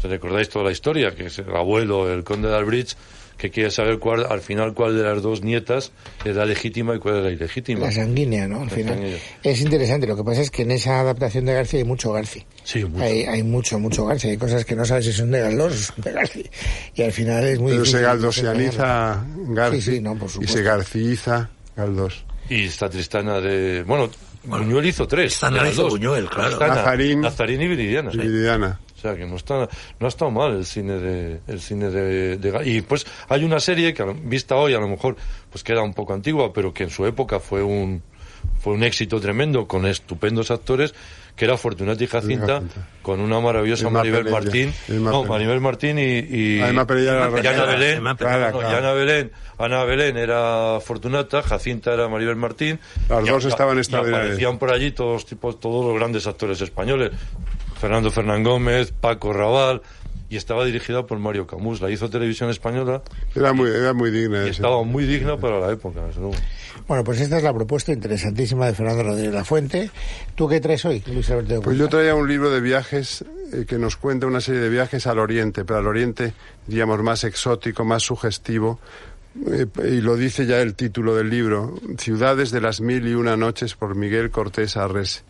¿Se 0.00 0.08
recordáis 0.08 0.48
toda 0.48 0.64
la 0.66 0.72
historia? 0.72 1.14
Que 1.14 1.26
es 1.26 1.38
el 1.38 1.54
abuelo, 1.54 2.12
el 2.12 2.22
conde 2.24 2.48
de 2.48 2.56
Albridge, 2.56 2.96
que 3.36 3.50
quiere 3.50 3.70
saber 3.70 3.98
cuál, 3.98 4.26
al 4.28 4.40
final 4.40 4.72
cuál 4.74 4.96
de 4.96 5.02
las 5.02 5.20
dos 5.22 5.42
nietas 5.42 5.92
era 6.24 6.44
legítima 6.46 6.94
y 6.94 6.98
cuál 6.98 7.16
era 7.16 7.30
ilegítima. 7.30 7.80
La 7.86 7.92
sanguínea, 7.92 8.46
¿no? 8.46 8.60
Al 8.62 8.68
La 8.68 8.70
final. 8.74 8.94
sanguínea. 8.94 9.18
Es 9.42 9.60
interesante. 9.60 10.06
Lo 10.06 10.16
que 10.16 10.24
pasa 10.24 10.40
es 10.42 10.50
que 10.50 10.62
en 10.62 10.70
esa 10.70 11.00
adaptación 11.00 11.44
de 11.46 11.54
García 11.54 11.80
hay 11.80 11.84
mucho 11.84 12.12
García. 12.12 12.44
Sí, 12.64 12.84
mucho. 12.84 13.02
Hay, 13.04 13.22
hay 13.24 13.42
mucho, 13.42 13.78
mucho 13.78 14.06
García. 14.06 14.30
Hay 14.30 14.36
cosas 14.36 14.64
que 14.64 14.76
no 14.76 14.84
sabes 14.84 15.06
si 15.06 15.12
son 15.12 15.30
de 15.30 15.40
Galdós 15.40 15.72
o 15.72 15.92
son 15.92 16.04
de 16.04 16.12
García. 16.12 16.44
Y 16.94 17.02
al 17.02 17.12
final 17.12 17.44
es 17.44 17.58
muy 17.58 17.72
Pero 17.72 17.82
difícil. 17.82 17.98
se 18.00 18.04
galdosianiza 18.04 19.26
Garci 19.48 19.80
Sí, 19.80 19.90
sí, 19.96 20.00
no, 20.00 20.14
por 20.16 20.28
y 20.28 20.32
supuesto. 20.32 20.56
se 20.56 20.62
garciiza 20.62 21.50
Galdós. 21.76 22.24
Y 22.48 22.64
esta 22.64 22.88
Tristana 22.90 23.40
de... 23.40 23.82
Bueno, 23.84 24.10
Buñuel 24.44 24.86
hizo 24.86 25.06
tres. 25.06 25.40
La 25.42 25.50
las 25.50 25.72
hizo 25.72 25.82
dos. 25.84 25.92
Buñuel, 25.92 26.28
claro. 26.28 26.48
Tristana, 26.50 26.74
Nazarín. 26.74 27.20
Nazarín 27.20 27.62
y 27.62 27.68
Viridiana. 27.68 28.10
Y 28.12 28.18
Viridiana. 28.18 28.80
O 29.02 29.08
sea, 29.08 29.16
que 29.16 29.26
no 29.26 29.34
está, 29.34 29.68
no 29.98 30.06
ha 30.06 30.08
estado 30.08 30.30
mal 30.30 30.52
el 30.54 30.64
cine 30.64 30.92
de, 31.00 31.40
el 31.48 31.60
cine 31.60 31.90
de, 31.90 32.38
y 32.64 32.82
pues 32.82 33.04
hay 33.28 33.42
una 33.42 33.58
serie 33.58 33.92
que 33.92 34.04
vista 34.22 34.54
hoy 34.54 34.74
a 34.74 34.78
lo 34.78 34.86
mejor 34.86 35.16
pues 35.50 35.64
queda 35.64 35.82
un 35.82 35.92
poco 35.92 36.14
antigua, 36.14 36.52
pero 36.52 36.72
que 36.72 36.84
en 36.84 36.90
su 36.90 37.04
época 37.04 37.40
fue 37.40 37.64
un, 37.64 38.00
fue 38.60 38.74
un 38.74 38.84
éxito 38.84 39.20
tremendo 39.20 39.66
con 39.66 39.86
estupendos 39.86 40.52
actores 40.52 40.94
que 41.34 41.46
era 41.46 41.56
Fortunati 41.56 42.04
y 42.04 42.06
Jacinta 42.06 42.60
Jacinta. 42.60 42.88
con 43.00 43.20
una 43.20 43.40
maravillosa 43.40 43.88
Maribel. 43.88 44.30
Martín, 44.30 44.72
no. 44.88 45.24
Maribel 45.24 45.60
Martín 45.60 45.98
y, 45.98 46.18
y 46.18 46.60
Ah, 46.60 46.68
Ana. 46.68 47.66
Belén, 47.66 48.02
no, 48.04 48.60
Ana 48.60 48.92
Belén, 48.92 49.32
Ana 49.58 49.84
Belén 49.84 50.16
era 50.16 50.78
Fortunata, 50.80 51.42
Jacinta 51.42 51.94
era 51.94 52.08
Maribel 52.08 52.36
Martín. 52.36 52.78
Las 53.08 53.26
dos 53.26 53.44
estaban 53.46 53.78
y 53.78 53.94
aparecían 53.94 54.58
por 54.58 54.72
allí 54.72 54.92
todos 54.92 55.24
tipos, 55.24 55.58
todos 55.58 55.86
los 55.86 55.94
grandes 55.98 56.26
actores 56.26 56.60
españoles. 56.60 57.12
Fernando 57.82 58.12
Fernán 58.12 58.44
Gómez, 58.44 58.92
Paco 58.92 59.32
Raval, 59.32 59.82
y 60.30 60.36
estaba 60.36 60.64
dirigida 60.64 61.04
por 61.04 61.18
Mario 61.18 61.48
Camus. 61.48 61.80
La 61.80 61.90
hizo 61.90 62.08
Televisión 62.08 62.48
Española 62.48 63.02
Era 63.34 63.52
muy, 63.52 63.70
era 63.70 63.92
muy 63.92 64.12
digna. 64.12 64.46
y 64.46 64.50
estaba 64.50 64.84
muy 64.84 65.04
digna 65.04 65.36
para 65.36 65.58
la 65.58 65.72
época. 65.72 66.00
desde 66.06 66.20
luego. 66.20 66.36
Bueno, 66.86 67.02
pues 67.02 67.20
esta 67.20 67.38
es 67.38 67.42
la 67.42 67.52
propuesta 67.52 67.92
interesantísima 67.92 68.66
de 68.66 68.74
Fernando 68.74 69.02
Rodríguez 69.02 69.34
La 69.34 69.44
Fuente. 69.44 69.90
¿Tú 70.36 70.48
qué 70.48 70.60
traes 70.60 70.84
hoy, 70.84 71.02
Luis 71.08 71.28
Alberto 71.30 71.60
Pues 71.62 71.76
yo 71.76 71.88
traía 71.88 72.14
un 72.14 72.28
libro 72.28 72.50
de 72.50 72.60
viajes 72.60 73.24
eh, 73.52 73.64
que 73.66 73.78
nos 73.78 73.96
cuenta 73.96 74.28
una 74.28 74.40
serie 74.40 74.60
de 74.60 74.68
viajes 74.68 75.08
al 75.08 75.18
Oriente, 75.18 75.64
pero 75.64 75.80
al 75.80 75.88
Oriente, 75.88 76.34
diríamos, 76.68 77.02
más 77.02 77.24
exótico, 77.24 77.84
más 77.84 78.04
sugestivo. 78.04 78.78
Eh, 79.50 79.66
y 79.88 80.00
lo 80.02 80.14
dice 80.14 80.46
ya 80.46 80.60
el 80.60 80.76
título 80.76 81.16
del 81.16 81.30
libro, 81.30 81.74
Ciudades 81.98 82.52
de 82.52 82.60
las 82.60 82.80
Mil 82.80 83.08
y 83.08 83.14
Una 83.14 83.36
Noches 83.36 83.74
por 83.74 83.96
Miguel 83.96 84.30
Cortés 84.30 84.76
Arrese. 84.76 85.22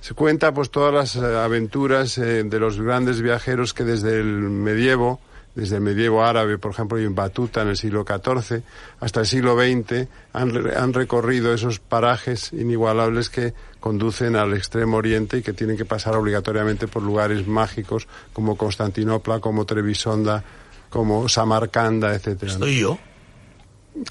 Se 0.00 0.14
cuenta 0.14 0.52
pues 0.52 0.70
todas 0.70 0.94
las 0.94 1.16
eh, 1.16 1.36
aventuras 1.36 2.16
eh, 2.18 2.42
de 2.44 2.58
los 2.58 2.80
grandes 2.80 3.20
viajeros 3.20 3.74
que 3.74 3.84
desde 3.84 4.18
el 4.18 4.26
medievo, 4.26 5.20
desde 5.54 5.76
el 5.76 5.82
medievo 5.82 6.24
árabe, 6.24 6.56
por 6.58 6.72
ejemplo, 6.72 6.98
y 6.98 7.04
en 7.04 7.14
Batuta 7.14 7.62
en 7.62 7.68
el 7.68 7.76
siglo 7.76 8.04
XIV, 8.06 8.62
hasta 9.00 9.20
el 9.20 9.26
siglo 9.26 9.56
XX, 9.56 10.08
han, 10.32 10.70
han 10.74 10.92
recorrido 10.94 11.52
esos 11.52 11.80
parajes 11.80 12.52
inigualables 12.52 13.28
que 13.28 13.52
conducen 13.78 14.36
al 14.36 14.54
extremo 14.54 14.96
oriente 14.96 15.38
y 15.38 15.42
que 15.42 15.52
tienen 15.52 15.76
que 15.76 15.84
pasar 15.84 16.16
obligatoriamente 16.16 16.86
por 16.86 17.02
lugares 17.02 17.46
mágicos 17.46 18.08
como 18.32 18.56
Constantinopla, 18.56 19.40
como 19.40 19.66
Trebisonda, 19.66 20.42
como 20.88 21.28
Samarcanda, 21.28 22.14
etcétera. 22.14 22.52
Estoy 22.52 22.80
yo. 22.80 22.98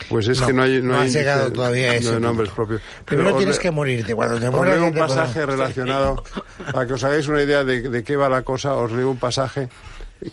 Pues 0.07 0.27
es 0.27 0.39
No, 0.41 0.47
que 0.47 0.53
no 0.53 0.63
hay, 0.63 0.81
no 0.81 0.93
no 0.93 0.99
hay 0.99 1.07
has 1.07 1.13
llegado 1.13 1.51
todavía 1.51 1.89
a 1.89 1.93
no 1.93 1.99
ese 1.99 2.13
hay 2.15 2.21
nombres 2.21 2.49
propios. 2.51 2.81
Primero 3.05 3.27
Pero 3.29 3.35
os 3.35 3.39
tienes 3.39 3.59
que 3.59 3.71
morirte. 3.71 4.15
Cuando 4.15 4.39
te 4.39 4.47
os 4.47 4.53
mueras... 4.53 4.75
leo 4.75 4.83
ya 4.83 4.91
un 4.91 5.07
pasaje 5.07 5.45
relacionado, 5.45 6.23
para 6.71 6.87
que 6.87 6.93
os 6.93 7.03
hagáis 7.03 7.27
una 7.27 7.41
idea 7.41 7.63
de, 7.63 7.81
de 7.89 8.03
qué 8.03 8.15
va 8.15 8.29
la 8.29 8.43
cosa, 8.43 8.75
os 8.75 8.91
leo 8.91 9.09
un 9.09 9.17
pasaje 9.17 9.69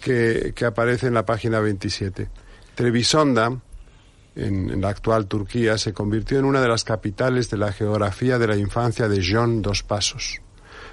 que, 0.01 0.53
que 0.55 0.65
aparece 0.65 1.07
en 1.07 1.15
la 1.15 1.25
página 1.25 1.61
27. 1.61 2.29
Trebisonda, 2.75 3.47
en, 4.35 4.71
en 4.71 4.81
la 4.81 4.89
actual 4.91 5.27
Turquía, 5.27 5.79
se 5.79 5.93
convirtió 5.93 6.39
en 6.39 6.45
una 6.45 6.61
de 6.61 6.69
las 6.69 6.85
capitales 6.85 7.49
de 7.51 7.57
la 7.57 7.73
geografía 7.73 8.39
de 8.39 8.47
la 8.47 8.57
infancia 8.57 9.09
de 9.09 9.25
John 9.27 9.63
Dos 9.63 9.83
Pasos. 9.83 10.41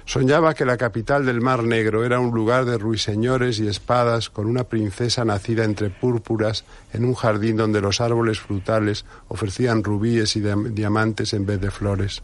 Soñaba 0.06 0.52
que 0.54 0.66
la 0.66 0.76
capital 0.76 1.24
del 1.24 1.40
Mar 1.40 1.64
Negro 1.64 2.04
era 2.04 2.20
un 2.20 2.34
lugar 2.34 2.66
de 2.66 2.76
ruiseñores 2.76 3.58
y 3.58 3.66
espadas 3.66 4.28
con 4.28 4.46
una 4.46 4.64
princesa 4.64 5.24
nacida 5.24 5.64
entre 5.64 5.88
púrpuras 5.88 6.64
en 6.92 7.04
un 7.06 7.14
jardín 7.14 7.56
donde 7.56 7.80
los 7.80 8.00
árboles 8.02 8.38
frutales 8.38 9.06
ofrecían 9.28 9.82
rubíes 9.82 10.36
y 10.36 10.42
diam- 10.42 10.68
diamantes 10.74 11.32
en 11.32 11.46
vez 11.46 11.60
de 11.60 11.70
flores. 11.70 12.22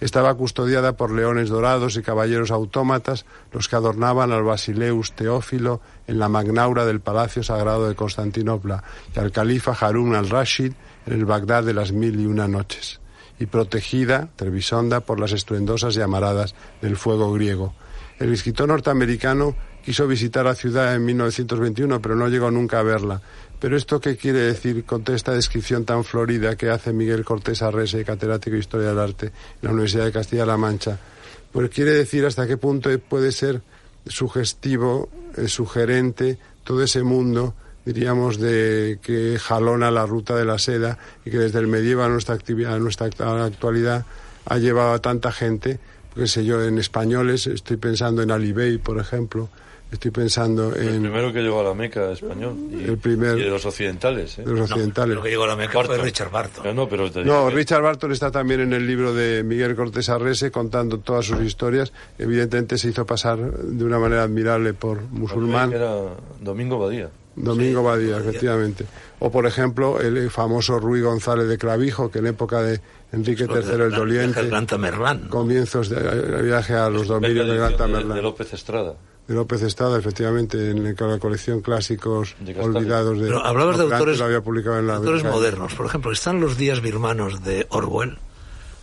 Estaba 0.00 0.34
custodiada 0.34 0.96
por 0.96 1.10
leones 1.12 1.50
dorados 1.50 1.96
y 1.96 2.02
caballeros 2.02 2.50
autómatas, 2.50 3.26
los 3.52 3.68
que 3.68 3.76
adornaban 3.76 4.32
al 4.32 4.42
Basileus 4.42 5.12
Teófilo 5.12 5.82
en 6.06 6.18
la 6.18 6.30
magnaura 6.30 6.86
del 6.86 7.00
Palacio 7.00 7.42
Sagrado 7.42 7.86
de 7.86 7.94
Constantinopla 7.94 8.82
y 9.14 9.18
al 9.18 9.30
califa 9.30 9.72
Harun 9.78 10.14
al-Rashid 10.14 10.72
en 11.06 11.12
el 11.12 11.26
Bagdad 11.26 11.64
de 11.64 11.74
las 11.74 11.92
mil 11.92 12.18
y 12.18 12.24
una 12.26 12.48
noches 12.48 12.99
y 13.40 13.46
protegida, 13.46 14.28
Trebisonda, 14.36 15.00
por 15.00 15.18
las 15.18 15.32
estruendosas 15.32 15.94
llamaradas 15.94 16.54
del 16.82 16.96
fuego 16.96 17.32
griego. 17.32 17.74
El 18.18 18.32
escritor 18.32 18.68
norteamericano 18.68 19.56
quiso 19.82 20.06
visitar 20.06 20.44
la 20.44 20.54
ciudad 20.54 20.94
en 20.94 21.06
1921, 21.06 22.02
pero 22.02 22.14
no 22.14 22.28
llegó 22.28 22.50
nunca 22.50 22.78
a 22.78 22.82
verla. 22.82 23.22
Pero 23.58 23.78
esto 23.78 23.98
qué 23.98 24.16
quiere 24.16 24.40
decir 24.40 24.84
con 24.84 25.02
esta 25.08 25.32
descripción 25.32 25.86
tan 25.86 26.04
florida 26.04 26.54
que 26.56 26.68
hace 26.68 26.92
Miguel 26.92 27.24
Cortés 27.24 27.62
Arrese, 27.62 28.04
catedrático 28.04 28.54
de 28.54 28.60
Historia 28.60 28.88
del 28.88 28.98
Arte 28.98 29.26
en 29.26 29.32
la 29.62 29.70
Universidad 29.70 30.04
de 30.04 30.12
Castilla-La 30.12 30.58
Mancha? 30.58 30.98
Pues 31.50 31.70
quiere 31.70 31.92
decir 31.92 32.26
hasta 32.26 32.46
qué 32.46 32.58
punto 32.58 32.90
puede 33.00 33.32
ser 33.32 33.62
sugestivo, 34.06 35.08
eh, 35.36 35.48
sugerente, 35.48 36.38
todo 36.62 36.82
ese 36.82 37.02
mundo 37.02 37.54
diríamos, 37.84 38.38
de 38.38 38.98
que 39.02 39.38
jalona 39.38 39.90
la 39.90 40.06
ruta 40.06 40.36
de 40.36 40.44
la 40.44 40.58
seda 40.58 40.98
y 41.24 41.30
que 41.30 41.38
desde 41.38 41.58
el 41.58 41.66
medievo 41.66 42.02
a 42.02 42.08
nuestra, 42.08 42.34
actividad, 42.34 42.74
a 42.74 42.78
nuestra 42.78 43.06
actualidad 43.06 44.04
ha 44.46 44.58
llevado 44.58 44.92
a 44.92 44.98
tanta 45.00 45.32
gente, 45.32 45.78
qué 46.14 46.26
sé 46.26 46.44
yo, 46.44 46.62
en 46.64 46.78
españoles, 46.78 47.46
estoy 47.46 47.76
pensando 47.76 48.22
en 48.22 48.30
Alibey, 48.30 48.78
por 48.78 48.98
ejemplo, 48.98 49.48
estoy 49.92 50.10
pensando 50.12 50.72
El 50.74 50.88
en 50.88 51.02
primero 51.02 51.32
que 51.32 51.40
llegó 51.40 51.60
a 51.60 51.64
la 51.64 51.74
Meca 51.74 52.12
español. 52.12 52.54
Y, 52.70 52.84
El 52.84 52.98
primer- 52.98 53.38
y 53.38 53.42
de 53.42 53.50
los 53.50 53.64
occidentales. 53.66 54.38
¿eh? 54.38 54.44
de 54.44 54.52
los 54.52 54.70
occidentales. 54.70 55.16
Lo 55.16 55.22
que 55.22 55.30
llegó 55.30 55.44
a 55.44 55.48
la 55.48 55.56
Meca 55.56 55.78
Barton. 55.78 55.96
fue 55.96 56.04
Richard 56.04 56.30
Barton. 56.30 56.76
No, 56.76 56.88
pero 56.88 57.10
te 57.10 57.24
digo 57.24 57.34
No, 57.34 57.48
que- 57.48 57.54
Richard 57.56 57.82
Barton 57.82 58.12
está 58.12 58.30
también 58.30 58.60
en 58.60 58.72
el 58.72 58.86
libro 58.86 59.12
de 59.12 59.42
Miguel 59.42 59.74
Cortés 59.74 60.08
Arrese 60.08 60.50
contando 60.52 60.98
todas 60.98 61.26
sus 61.26 61.40
historias. 61.42 61.92
Evidentemente 62.18 62.78
se 62.78 62.88
hizo 62.88 63.04
pasar 63.04 63.38
de 63.38 63.84
una 63.84 63.98
manera 63.98 64.22
admirable 64.22 64.74
por 64.74 65.02
musulmán. 65.02 65.72
Era 65.72 65.92
Domingo 66.40 66.78
Badía. 66.78 67.10
Domingo 67.36 67.82
Badía, 67.82 68.18
efectivamente. 68.18 68.86
O, 69.18 69.30
por 69.30 69.46
ejemplo, 69.46 70.00
el 70.00 70.30
famoso 70.30 70.78
Ruy 70.78 71.00
González 71.00 71.48
de 71.48 71.58
Clavijo, 71.58 72.10
que 72.10 72.18
en 72.18 72.26
época 72.26 72.62
de 72.62 72.80
Enrique 73.12 73.44
III 73.44 73.72
el 73.72 73.90
Doliente, 73.90 74.40
El 74.40 74.48
Gran 74.48 74.66
Tamerlán. 74.66 75.28
comienzos 75.28 75.88
del 75.88 76.42
viaje 76.42 76.74
a 76.74 76.88
los 76.90 77.06
dominios 77.06 77.46
de 77.46 77.56
Gran 77.56 77.72
de, 77.72 77.78
Tamerlán, 77.78 78.16
de 78.16 78.22
López 78.22 78.52
Estrada. 78.52 78.94
de 79.26 79.34
López 79.34 79.62
Estrada, 79.62 79.98
efectivamente, 79.98 80.70
en 80.70 80.94
la 80.96 81.18
colección 81.18 81.60
Clásicos 81.60 82.36
De. 82.40 82.58
Olvidados 82.60 83.18
de... 83.20 83.26
Pero 83.26 83.44
hablabas 83.44 83.78
de 83.78 83.84
autores, 83.84 84.18
lo 84.18 84.24
había 84.24 84.40
publicado 84.40 84.78
en 84.78 84.86
la 84.86 84.96
autores 84.96 85.24
modernos. 85.24 85.74
Por 85.74 85.86
ejemplo, 85.86 86.12
¿están 86.12 86.40
los 86.40 86.56
días 86.56 86.80
birmanos 86.80 87.44
de 87.44 87.66
Orwell? 87.70 88.18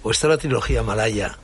¿O 0.04 0.12
está 0.12 0.28
la 0.28 0.38
trilogía 0.38 0.84
malaya? 0.84 1.38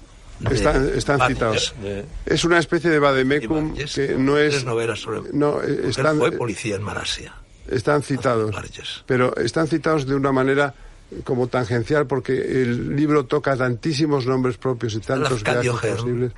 Están, 0.52 0.89
están 0.96 1.17
Bates? 1.19 1.36
citados. 1.38 1.76
De- 1.82 2.06
Es 2.26 2.43
una 2.43 2.60
especie 2.60 2.89
de 2.89 3.00
Vademecum 3.00 3.72
Bates, 3.72 3.93
que 3.96 4.15
no 4.17 4.38
es... 4.38 4.52
Tres 4.52 4.65
novelas 4.65 5.00
sobre... 5.00 5.22
No, 5.34 5.62
están, 5.62 6.17
fue 6.17 6.32
policía 6.34 6.76
en 6.76 6.84
Malasia. 6.84 7.34
están 7.69 8.04
citados. 8.04 8.56
Pero 9.06 9.36
están 9.38 9.67
citados 9.67 10.06
de 10.06 10.15
una 10.15 10.32
manera 10.32 10.74
como 11.24 11.46
tangencial 11.48 12.08
porque 12.08 12.34
el 12.34 12.96
libro 12.96 13.26
toca 13.26 13.56
tantísimos 13.56 14.26
nombres 14.26 14.58
propios 14.58 14.96
y 14.96 15.00
tantos 15.00 15.43
Hearn. 15.43 15.78
posibles. 15.98 16.32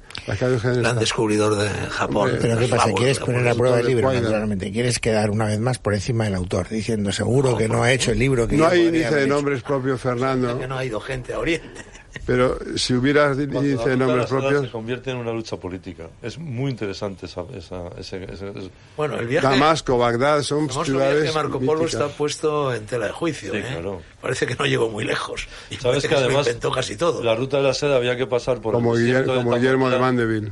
Gran 0.81 0.99
descubridor 0.99 1.55
de 1.55 1.69
Japón. 1.89 2.23
Hombre, 2.29 2.38
Pero 2.41 2.60
¿qué 2.60 2.67
pasa? 2.67 2.91
¿Quieres 2.93 3.19
poner 3.19 3.47
a 3.47 3.55
prueba 3.55 3.79
el 3.79 3.88
libro? 3.88 4.12
Naturalmente. 4.12 4.71
¿Quieres 4.71 4.99
quedar 4.99 5.29
una 5.31 5.45
vez 5.45 5.60
más 5.60 5.79
por 5.79 5.93
encima 5.93 6.25
del 6.25 6.36
autor? 6.36 6.67
Diciendo 6.69 7.12
seguro 7.12 7.55
que 7.58 7.69
no 7.69 7.84
ha 7.84 7.91
hecho 7.91 8.12
el 8.12 8.19
libro 8.19 8.47
que 8.47 8.58
No 8.58 8.67
hay 8.67 8.88
índice 8.88 9.15
de 9.15 9.27
nombres 9.27 9.62
propios, 9.63 10.01
Fernando, 10.01 10.60
Que 10.60 10.67
no 10.67 10.77
ha 10.77 10.84
ido 10.86 10.99
gente 10.99 11.34
a 11.34 11.39
Oriente. 11.39 11.81
Pero 12.25 12.58
si 12.78 12.93
hubiera 12.93 13.34
Cuando 13.34 13.62
la 13.62 13.67
índice 13.67 13.84
de 13.84 13.89
de 13.91 13.97
nombres 13.97 14.25
propios, 14.28 14.62
se 14.65 14.71
convierte 14.71 15.12
en 15.12 15.17
una 15.17 15.32
lucha 15.32 15.58
política. 15.58 16.08
Es 16.21 16.38
muy 16.38 16.71
interesante 16.71 17.25
esa, 17.25 17.41
esa, 17.56 17.88
ese- 17.99 18.23
ese- 18.23 18.49
ese- 18.49 18.69
Bueno, 18.97 19.17
el 19.19 19.28
viaje... 19.28 19.47
Damasco, 19.47 19.97
Bagdad, 19.97 20.41
son 20.43 20.65
el 20.65 20.71
ciudades 20.86 21.21
viaje 21.23 21.28
de 21.28 21.34
Marco 21.34 21.60
Polo 21.60 21.82
míticas. 21.84 21.93
está 22.01 22.08
puesto 22.17 22.73
en 22.73 22.86
tela 22.86 23.08
de 23.08 23.12
juicio. 23.12 23.51
Sí, 23.51 23.58
¿eh? 23.58 23.65
claro. 23.69 24.01
Parece 24.21 24.45
que 24.47 24.56
no 24.56 24.65
llegó 24.65 24.89
muy 24.89 25.04
lejos. 25.04 25.47
Y 25.69 25.75
Sabes 25.75 25.84
parece 26.04 26.08
que 26.08 26.13
lo 26.15 26.19
además 26.21 26.47
inventó 26.47 26.71
casi 26.71 26.95
todo. 26.95 27.23
la 27.23 27.36
ruta 27.36 27.58
de 27.58 27.63
la 27.63 27.73
seda 27.73 27.95
había 27.97 28.15
que 28.15 28.28
pasar 28.28 28.62
por 28.62 28.73
como, 28.73 28.95
el 28.95 29.04
Guillermo, 29.06 29.36
como 29.36 29.56
Guillermo 29.56 29.89
de 29.89 29.99
Mandeville. 29.99 30.51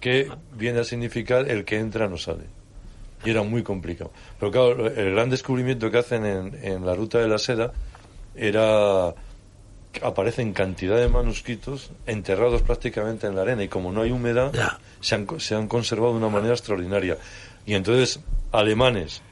que 0.00 0.30
viene 0.56 0.80
a 0.80 0.84
significar 0.84 1.50
el 1.50 1.64
que 1.64 1.78
entra 1.78 2.08
no 2.08 2.16
sale. 2.18 2.44
Y 3.24 3.30
era 3.30 3.42
muy 3.44 3.62
complicado. 3.62 4.10
Pero 4.40 4.50
claro, 4.50 4.86
el 4.88 5.12
gran 5.12 5.30
descubrimiento 5.30 5.90
que 5.92 5.98
hacen 5.98 6.26
en, 6.26 6.58
en 6.64 6.84
la 6.84 6.94
ruta 6.94 7.18
de 7.18 7.28
la 7.28 7.38
seda 7.38 7.72
era 8.34 9.14
que 9.14 9.31
aparecen 10.02 10.52
cantidad 10.52 10.96
de 10.96 11.08
manuscritos 11.08 11.90
enterrados 12.06 12.62
prácticamente 12.62 13.26
en 13.26 13.36
la 13.36 13.42
arena 13.42 13.62
y 13.64 13.68
como 13.68 13.92
no 13.92 14.02
hay 14.02 14.10
humedad 14.10 14.52
Ya. 14.52 14.78
se 15.00 15.14
han, 15.16 15.26
co- 15.26 15.38
se 15.40 15.54
han 15.54 15.68
conservado 15.68 16.12
de 16.12 16.18
una 16.18 16.28
manera 16.28 16.54
extraordinaria. 16.54 17.18
Y 17.66 17.74
entonces 17.74 18.20
alemanes, 18.52 19.22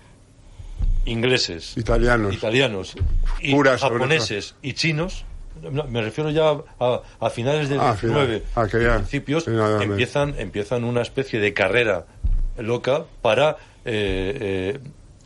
ingleses, 1.06 1.76
Italianos. 1.76 2.34
italianos 2.34 2.94
y 3.40 3.52
japoneses 3.56 4.54
y 4.62 4.74
chinos 4.74 5.24
no, 5.62 5.84
me 5.84 6.00
refiero 6.00 6.30
ya 6.30 6.50
a, 6.78 7.00
a 7.20 7.30
finales 7.30 7.68
del 7.68 7.80
Ah, 7.80 7.92
19 8.00 8.26
final. 8.26 8.42
Ah, 8.54 8.66
que 8.70 8.78
y 8.78 8.82
ya. 8.84 8.94
principios 8.96 9.46
empiezan 9.48 10.34
empiezan 10.38 10.84
una 10.84 11.02
especie 11.02 11.40
de 11.40 11.52
carrera 11.52 12.06
loca 12.58 13.04
para 13.20 13.56
eh, 13.84 14.76
eh, 14.76 14.78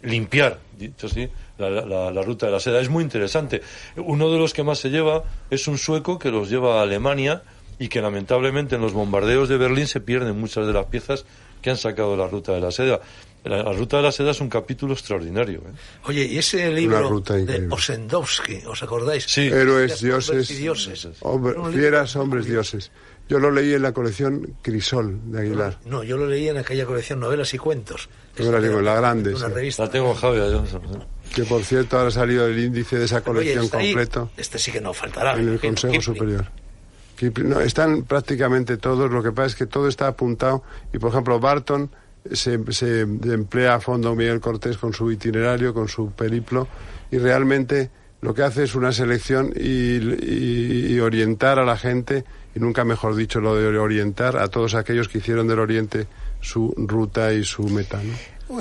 limpiar 0.03 0.59
dicho 0.77 1.07
así 1.07 1.29
la, 1.59 1.71
la- 1.71 2.11
la 2.11 2.23
ruta 2.23 2.47
de 2.47 2.53
la 2.53 2.61
seda 2.61 2.81
es 2.81 2.89
muy 2.89 3.03
interesante 3.05 3.63
uno 3.97 4.31
de 4.31 4.39
los 4.39 4.53
que 4.53 4.63
más 4.63 4.79
se 4.79 4.91
lleva 4.91 5.25
es 5.51 5.67
un 5.69 5.79
sueco 5.79 6.19
que 6.19 6.31
los 6.31 6.49
lleva 6.51 6.81
a 6.81 6.83
Alemania 6.83 7.43
y 7.79 7.89
que 7.89 8.01
lamentablemente 8.01 8.77
en 8.77 8.81
los 8.83 8.93
bombardeos 8.93 9.49
de 9.49 9.57
Berlín 9.57 9.87
se 9.87 10.01
pierden 10.01 10.39
muchas 10.39 10.67
de 10.67 10.73
las 10.73 10.87
piezas 10.87 11.25
que 11.63 11.71
han 11.71 11.77
sacado 11.77 12.17
la 12.17 12.27
ruta 12.29 12.53
de 12.53 12.61
la 12.61 12.71
seda 12.71 13.01
la, 13.45 13.63
la 13.63 13.73
ruta 13.73 13.99
de 13.99 14.05
la 14.05 14.13
seda 14.13 14.31
es 14.31 14.41
un 14.41 14.49
capítulo 14.49 14.95
extraordinario 14.95 15.59
¿eh? 15.59 15.73
Oye, 16.05 16.25
y 16.25 16.39
ese 16.39 16.73
libro 16.73 17.09
ruta 17.11 17.35
de 17.35 17.43
increíble. 17.43 17.69
Osendowski, 17.75 18.63
¿os 18.67 18.83
acordáis? 18.83 19.25
Sí. 19.25 19.43
Héroes, 19.49 20.01
dioses, 20.01 20.49
dioses. 20.57 21.09
hombre- 21.21 21.55
fieras, 21.73 22.17
hombres, 22.17 22.47
dioses. 22.47 22.91
Yo 23.29 23.39
lo 23.39 23.51
leí 23.51 23.73
en 23.73 23.83
la 23.83 23.93
colección 23.93 24.55
Crisol 24.61 25.19
de 25.33 25.41
Aguilar. 25.41 25.79
No, 25.87 26.03
yo 26.03 26.17
lo 26.19 26.27
leí 26.27 26.49
en 26.49 26.59
aquella 26.59 26.85
colección 26.85 27.21
Novelas 27.21 27.55
y 27.55 27.59
Cuentos. 27.59 28.09
Novelas 28.39 28.61
y 28.61 28.67
Cuentos, 28.67 28.85
la 28.85 28.95
grande, 28.97 29.35
Una 29.35 29.49
sí. 29.49 29.55
revista. 29.55 29.85
la 29.85 29.91
tengo 29.91 30.15
Javier 30.15 30.53
Johnson. 30.53 30.83
Que 31.35 31.45
por 31.45 31.63
cierto 31.65 31.97
ahora 31.97 32.09
ha 32.09 32.13
salido 32.13 32.47
el 32.47 32.59
índice 32.59 32.99
de 32.99 33.07
esa 33.07 33.17
Oye, 33.17 33.25
colección 33.25 33.69
ahí. 33.73 33.93
completo 33.93 34.31
Este 34.37 34.59
sí 34.59 34.71
que 34.73 34.81
no 34.81 34.93
faltará. 34.93 35.35
en 35.39 35.49
el 35.49 35.59
Consejo 35.61 35.93
Kipling. 35.93 36.03
Superior. 36.03 36.47
Kipling- 37.19 37.45
no, 37.49 37.61
están 37.61 38.03
prácticamente 38.03 38.77
todos, 38.77 39.11
lo 39.11 39.23
que 39.23 39.33
pasa 39.33 39.47
es 39.47 39.55
que 39.55 39.67
todo 39.67 39.89
está 39.89 40.07
apuntado 40.09 40.63
y 40.93 40.99
por 40.99 41.11
ejemplo 41.11 41.41
Barton 41.41 41.91
se, 42.31 42.59
se 42.73 43.01
emplea 43.01 43.77
a 43.77 43.81
fondo 43.81 44.15
Miguel 44.15 44.41
Cortés 44.41 44.77
con 44.79 44.93
su 44.93 45.11
itinerario, 45.11 45.73
con 45.73 45.89
su 45.89 46.11
periplo 46.13 46.69
y 47.11 47.19
realmente 47.19 47.91
lo 48.21 48.35
que 48.35 48.43
hace 48.43 48.65
es 48.65 48.75
una 48.75 48.93
selección 48.93 49.53
y, 49.57 49.97
y- 49.99 50.87
y 50.95 51.01
orientar 51.01 51.59
a 51.59 51.65
la 51.65 51.77
gente, 51.77 52.25
y 52.55 52.61
nunca 52.61 52.85
mejor 52.85 53.17
dicho 53.17 53.41
lo 53.41 53.57
de 53.57 53.79
orientar 53.79 54.37
a 54.37 54.49
todos 54.49 54.75
aquellos 54.75 55.09
que 55.09 55.19
hicieron 55.19 55.47
del 55.47 55.59
Oriente 55.59 56.07
su 56.41 56.75
ruta 56.77 57.33
y 57.33 57.45
su 57.45 57.65
meta. 57.65 58.01
¿no? 58.03 58.13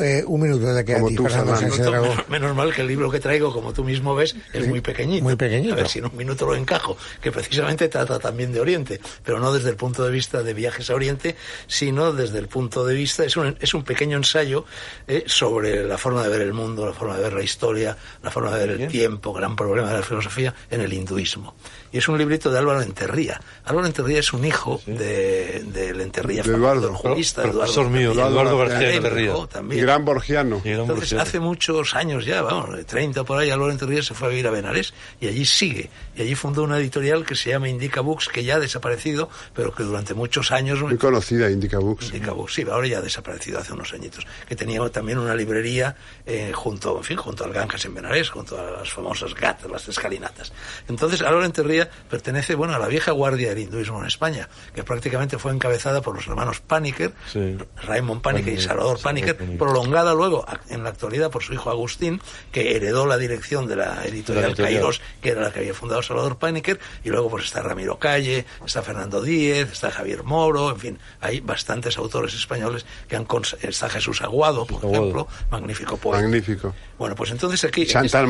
Eh, 0.01 0.23
un 0.25 0.41
minuto 0.41 0.73
de 0.73 0.86
que 0.86 0.93
a 0.93 0.95
Como 0.95 1.10
ti, 1.10 1.15
tú, 1.15 1.27
Fernando. 1.27 1.60
Menos, 1.62 2.29
menos 2.29 2.56
mal 2.56 2.73
que 2.73 2.82
el 2.82 2.88
libro 2.88 3.12
que 3.12 3.19
traigo, 3.19 3.51
como 3.51 3.73
tú 3.73 3.84
mismo 3.84 4.15
ves, 4.15 4.36
es 4.53 4.67
muy 4.67 4.79
pequeñito. 4.79 5.23
muy 5.23 5.36
pequeñito. 5.36 5.73
A 5.73 5.77
ver 5.77 5.89
si 5.89 5.99
en 5.99 6.06
un 6.06 6.15
minuto 6.15 6.45
lo 6.45 6.56
encajo, 6.56 6.97
que 7.21 7.32
precisamente 7.32 7.89
trata 7.89 8.17
también 8.17 8.53
de 8.53 8.62
Oriente, 8.62 9.01
pero 9.25 9.39
no 9.39 9.51
desde 9.51 9.69
el 9.69 9.75
punto 9.75 10.06
de 10.06 10.12
vista 10.12 10.41
de 10.41 10.53
viajes 10.53 10.89
a 10.89 10.95
Oriente, 10.95 11.36
sino 11.67 12.13
desde 12.13 12.39
el 12.39 12.47
punto 12.47 12.86
de 12.86 12.95
vista, 12.95 13.25
es 13.25 13.36
un, 13.36 13.58
es 13.60 13.73
un 13.73 13.84
pequeño 13.84 14.15
ensayo 14.15 14.65
eh, 15.06 15.25
sobre 15.27 15.86
la 15.86 15.97
forma 15.97 16.23
de 16.23 16.29
ver 16.29 16.41
el 16.41 16.53
mundo, 16.53 16.86
la 16.86 16.93
forma 16.93 17.17
de 17.17 17.23
ver 17.23 17.34
la 17.34 17.43
historia, 17.43 17.97
la 18.21 18.32
forma 18.32 18.56
de 18.58 18.65
ver 18.65 18.82
el 18.82 18.88
tiempo, 18.88 19.34
gran 19.34 19.56
problema 19.56 19.89
de 19.89 19.97
la 19.97 20.03
filosofía 20.03 20.56
en 20.71 20.79
el 20.79 20.93
hinduismo. 20.93 21.56
Y 21.93 21.99
es 21.99 22.08
un 22.10 22.17
librito 22.17 22.51
de 22.51 22.58
Álvaro 22.60 22.82
Enterría. 22.82 23.39
Álvaro 23.63 23.88
Enterría 23.88 24.19
es 24.19 24.34
un 24.34 24.43
hijo 24.43 24.82
de, 24.86 25.63
del 25.67 26.01
Enterría, 26.01 26.43
De 26.43 26.53
Eduardo. 26.53 26.88
del 26.88 26.95
jurista, 26.95 27.43
Pro- 27.43 27.51
profesor 27.53 27.86
Eduardo 27.86 27.89
mío, 27.97 28.10
Enterría, 28.12 28.32
Eduardo 28.32 28.58
García 28.58 28.93
Enterría. 28.95 29.34
Y 29.38 29.47
también. 29.47 29.82
gran 29.86 30.03
borgiano. 30.03 30.62
Y 30.65 30.69
era 30.69 30.77
un 30.77 30.82
Entonces, 30.89 30.95
bruxero. 31.12 31.21
hace 31.21 31.39
muchos 31.39 31.95
años 31.95 32.25
ya, 32.25 32.41
vamos, 32.41 32.75
de 32.75 32.84
30 32.84 33.23
por 33.23 33.38
ahí, 33.39 33.51
Álvaro 33.51 33.71
Enterría 33.71 34.01
se 34.03 34.13
fue 34.15 34.27
a 34.27 34.32
vivir 34.32 34.47
a 34.47 34.51
Benares 34.51 34.93
y 35.21 35.27
allí 35.27 35.45
sigue. 35.45 35.89
Y 36.15 36.23
allí 36.23 36.36
fundó 36.36 36.63
una 36.63 36.77
editorial 36.79 37.25
que 37.25 37.36
se 37.36 37.51
llama 37.51 37.69
Indica 37.69 38.01
Books, 38.01 38.27
que 38.27 38.43
ya 38.43 38.56
ha 38.56 38.60
desaparecido, 38.60 39.29
pero 39.53 39.73
que 39.73 39.84
durante 39.84 40.13
muchos 40.15 40.51
años... 40.51 40.82
Muy 40.82 40.97
conocida, 40.97 41.49
Indica 41.49 41.77
Books. 41.79 42.08
Indica 42.08 42.32
Books, 42.32 42.53
sí, 42.56 42.65
ahora 42.69 42.88
ya 42.88 42.97
ha 42.97 43.01
desaparecido 43.01 43.60
hace 43.60 43.71
unos 43.71 43.93
añitos. 43.93 44.25
Que 44.47 44.56
tenía 44.56 44.84
también 44.89 45.19
una 45.19 45.36
librería 45.36 45.95
eh, 46.25 46.51
junto, 46.56 46.97
en 46.97 47.03
fin, 47.03 47.17
junto 47.17 47.43
al 47.43 47.53
Ganges 47.53 47.86
en 47.86 47.93
Benares, 47.93 48.29
junto 48.32 48.60
a 48.60 48.79
las 48.79 48.89
famosas 48.91 49.36
GAT, 49.36 49.65
las 49.71 49.88
escalinatas. 49.88 50.51
Entonces, 50.88 51.21
Álvaro 51.21 51.45
Enterría 51.45 51.82
pertenece, 52.09 52.55
bueno, 52.55 52.73
a 52.75 52.79
la 52.79 52.87
vieja 52.87 53.11
guardia 53.11 53.49
del 53.49 53.59
hinduismo 53.59 53.99
en 54.01 54.07
España, 54.07 54.49
que 54.73 54.83
prácticamente 54.83 55.37
fue 55.37 55.51
encabezada 55.51 56.01
por 56.01 56.15
los 56.15 56.27
hermanos 56.27 56.59
Paniker, 56.61 57.13
Sí. 57.31 57.57
Raymond 57.85 58.21
Paniker 58.21 58.53
y 58.53 58.61
Salvador 58.61 58.99
Paniker, 59.01 59.37
prolongada 59.57 60.13
luego 60.13 60.45
en 60.69 60.83
la 60.83 60.89
actualidad 60.89 61.31
por 61.31 61.43
su 61.43 61.53
hijo 61.53 61.69
Agustín, 61.69 62.21
que 62.51 62.75
heredó 62.75 63.05
la 63.05 63.17
dirección 63.17 63.67
de 63.67 63.75
la 63.77 64.03
editorial, 64.05 64.45
editorial. 64.51 64.73
Kairos, 64.73 65.01
que 65.21 65.29
era 65.29 65.41
la 65.41 65.51
que 65.51 65.59
había 65.59 65.73
fundado 65.73 66.01
Salvador 66.01 66.37
Paniker, 66.37 66.79
y 67.03 67.09
luego 67.09 67.29
pues 67.29 67.45
está 67.45 67.61
Ramiro 67.61 67.97
Calle, 67.99 68.45
está 68.65 68.81
Fernando 68.81 69.21
Díez, 69.21 69.71
está 69.71 69.91
Javier 69.91 70.23
Moro, 70.23 70.69
en 70.71 70.79
fin, 70.79 70.99
hay 71.21 71.39
bastantes 71.39 71.97
autores 71.97 72.33
españoles 72.33 72.85
que 73.07 73.15
han 73.15 73.27
cons- 73.27 73.57
está 73.61 73.89
Jesús 73.89 74.21
Aguado, 74.21 74.65
por 74.65 74.77
Aguado. 74.83 74.95
ejemplo, 75.03 75.27
magnífico 75.51 75.97
poeta. 75.97 76.21
Magnífico. 76.23 76.73
Bueno, 76.97 77.15
pues 77.15 77.31
entonces 77.31 77.63
aquí 77.63 77.85
Chantal 77.85 78.27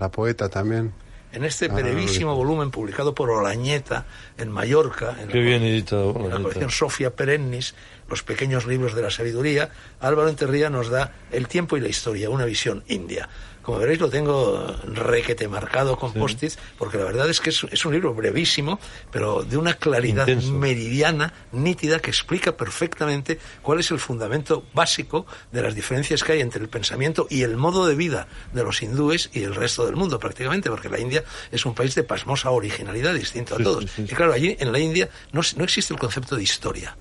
la 0.00 0.10
poeta 0.10 0.48
también. 0.48 0.92
En 1.36 1.44
este 1.44 1.66
Ah, 1.66 1.74
brevísimo 1.74 2.34
volumen 2.34 2.70
publicado 2.70 3.14
por 3.14 3.28
Olañeta 3.30 4.06
en 4.38 4.50
Mallorca, 4.50 5.16
en 5.20 5.28
Qué 5.28 5.38
la, 5.38 5.44
bien 5.44 5.62
editado. 5.62 6.14
en 6.16 6.30
la 6.30 6.36
colección 6.38 6.70
Sofia 6.70 7.14
Perennis, 7.14 7.74
los 8.08 8.22
pequeños 8.22 8.66
libros 8.66 8.94
de 8.94 9.02
la 9.02 9.10
sabiduría, 9.10 9.68
Álvaro 10.00 10.30
Enterría 10.30 10.70
nos 10.70 10.88
da 10.88 11.12
El 11.30 11.46
tiempo 11.46 11.76
y 11.76 11.80
la 11.80 11.88
historia, 11.88 12.30
una 12.30 12.46
visión 12.46 12.84
india. 12.88 13.28
Como 13.66 13.78
veréis 13.80 13.98
lo 13.98 14.08
tengo 14.08 14.64
requete 14.84 15.48
marcado 15.48 15.98
con 15.98 16.12
post-its, 16.12 16.56
porque 16.78 16.98
la 16.98 17.04
verdad 17.04 17.28
es 17.28 17.40
que 17.40 17.50
es, 17.50 17.66
es 17.68 17.84
un 17.84 17.92
libro 17.94 18.14
brevísimo, 18.14 18.78
pero 19.10 19.42
de 19.42 19.56
una 19.56 19.74
claridad 19.74 20.24
Intenso. 20.28 20.52
meridiana, 20.52 21.34
nítida, 21.50 21.98
que 21.98 22.10
explica 22.10 22.56
perfectamente 22.56 23.40
cuál 23.62 23.80
es 23.80 23.90
el 23.90 23.98
fundamento 23.98 24.62
básico 24.72 25.26
de 25.50 25.62
las 25.62 25.74
diferencias 25.74 26.22
que 26.22 26.34
hay 26.34 26.42
entre 26.42 26.62
el 26.62 26.68
pensamiento 26.68 27.26
y 27.28 27.42
el 27.42 27.56
modo 27.56 27.86
de 27.88 27.96
vida 27.96 28.28
de 28.52 28.62
los 28.62 28.80
hindúes 28.82 29.30
y 29.32 29.42
el 29.42 29.56
resto 29.56 29.84
del 29.84 29.96
mundo, 29.96 30.20
prácticamente, 30.20 30.70
porque 30.70 30.88
la 30.88 31.00
India 31.00 31.24
es 31.50 31.66
un 31.66 31.74
país 31.74 31.96
de 31.96 32.04
pasmosa 32.04 32.50
originalidad 32.50 33.14
distinto 33.14 33.56
a 33.56 33.58
Sí, 33.58 33.64
todos. 33.64 33.82
sí, 33.82 33.90
sí, 33.96 34.06
sí. 34.06 34.12
Y 34.12 34.14
claro, 34.14 34.32
allí 34.32 34.56
en 34.60 34.70
la 34.70 34.78
India 34.78 35.08
no, 35.32 35.40
no 35.56 35.64
existe 35.64 35.92
el 35.92 35.98
concepto 35.98 36.36
de 36.36 36.44
historia. 36.44 36.96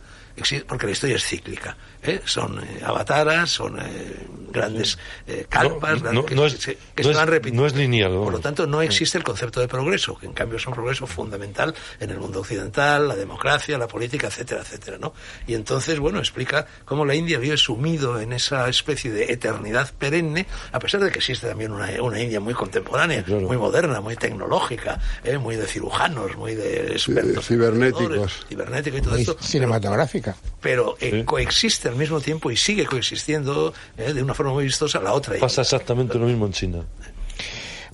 Porque 0.67 0.85
la 0.87 0.91
historia 0.91 1.15
es 1.15 1.23
cíclica. 1.23 1.77
¿eh? 2.03 2.19
Son 2.25 2.59
eh, 2.59 2.81
avataras, 2.83 3.49
son 3.51 3.79
eh, 3.79 4.24
grandes 4.55 4.97
eh, 5.27 5.45
calpas 5.49 6.01
No, 6.01 6.11
grandes 6.11 6.13
no, 6.13 6.25
que, 6.25 6.35
no 6.35 6.45
es- 6.45 6.53
se, 6.53 6.75
que 6.95 7.03
no 7.03 7.03
se 7.03 7.11
es- 7.11 7.17
van 7.17 7.27
repitiendo. 7.27 7.61
no 7.61 7.67
es 7.67 7.75
lineal, 7.75 8.11
Por 8.11 8.33
lo 8.33 8.39
tanto, 8.39 8.65
no 8.67 8.81
existe 8.81 9.17
el 9.17 9.23
concepto 9.23 9.59
de 9.59 9.67
progreso, 9.67 10.17
que 10.17 10.25
en 10.25 10.33
cambio 10.33 10.57
es 10.57 10.65
un 10.67 10.73
progreso 10.73 11.05
fundamental 11.07 11.73
en 11.99 12.09
el 12.09 12.17
mundo 12.19 12.39
occidental, 12.39 13.07
la 13.07 13.15
democracia, 13.15 13.77
la 13.77 13.87
política, 13.87 14.27
etcétera, 14.27 14.61
etcétera, 14.61 14.97
¿no? 14.99 15.13
Y 15.47 15.53
entonces, 15.53 15.99
bueno, 15.99 16.19
explica 16.19 16.65
cómo 16.85 17.05
la 17.05 17.15
India 17.15 17.37
vive 17.37 17.57
sumido 17.57 18.19
en 18.19 18.33
esa 18.33 18.67
especie 18.69 19.11
de 19.11 19.31
eternidad 19.31 19.91
perenne, 19.97 20.45
a 20.71 20.79
pesar 20.79 21.01
de 21.01 21.11
que 21.11 21.19
existe 21.19 21.47
también 21.47 21.71
una, 21.71 21.89
una 22.01 22.19
India 22.21 22.39
muy 22.39 22.53
contemporánea, 22.53 23.23
Claro. 23.23 23.41
muy 23.47 23.57
moderna, 23.57 24.01
muy 24.01 24.15
tecnológica, 24.15 24.99
¿eh? 25.23 25.37
muy 25.37 25.55
de 25.55 25.67
cirujanos, 25.67 26.35
muy 26.37 26.55
de 26.55 26.93
expertos. 26.93 27.45
cibernéticos. 27.47 28.45
Cibernética 28.47 28.97
y 28.97 29.01
todo 29.01 29.11
Muy 29.13 29.21
esto. 29.21 29.37
cinematográfica. 29.41 30.35
Pero 30.61 30.95
eh, 30.99 31.11
Sí. 31.11 31.23
coexiste 31.23 31.89
al 31.89 31.95
mismo 31.95 32.19
tiempo 32.21 32.51
y 32.51 32.57
sigue 32.57 32.85
coexistiendo 32.85 33.73
eh, 33.97 34.13
de 34.13 34.23
una 34.23 34.33
forma 34.33 34.44
muy 34.53 34.65
vistosa 34.65 34.99
la 35.01 35.13
otra 35.13 35.37
Pasa 35.39 35.61
exactamente 35.61 36.17
lo 36.17 36.25
mismo 36.25 36.45
en 36.45 36.51
China. 36.53 36.79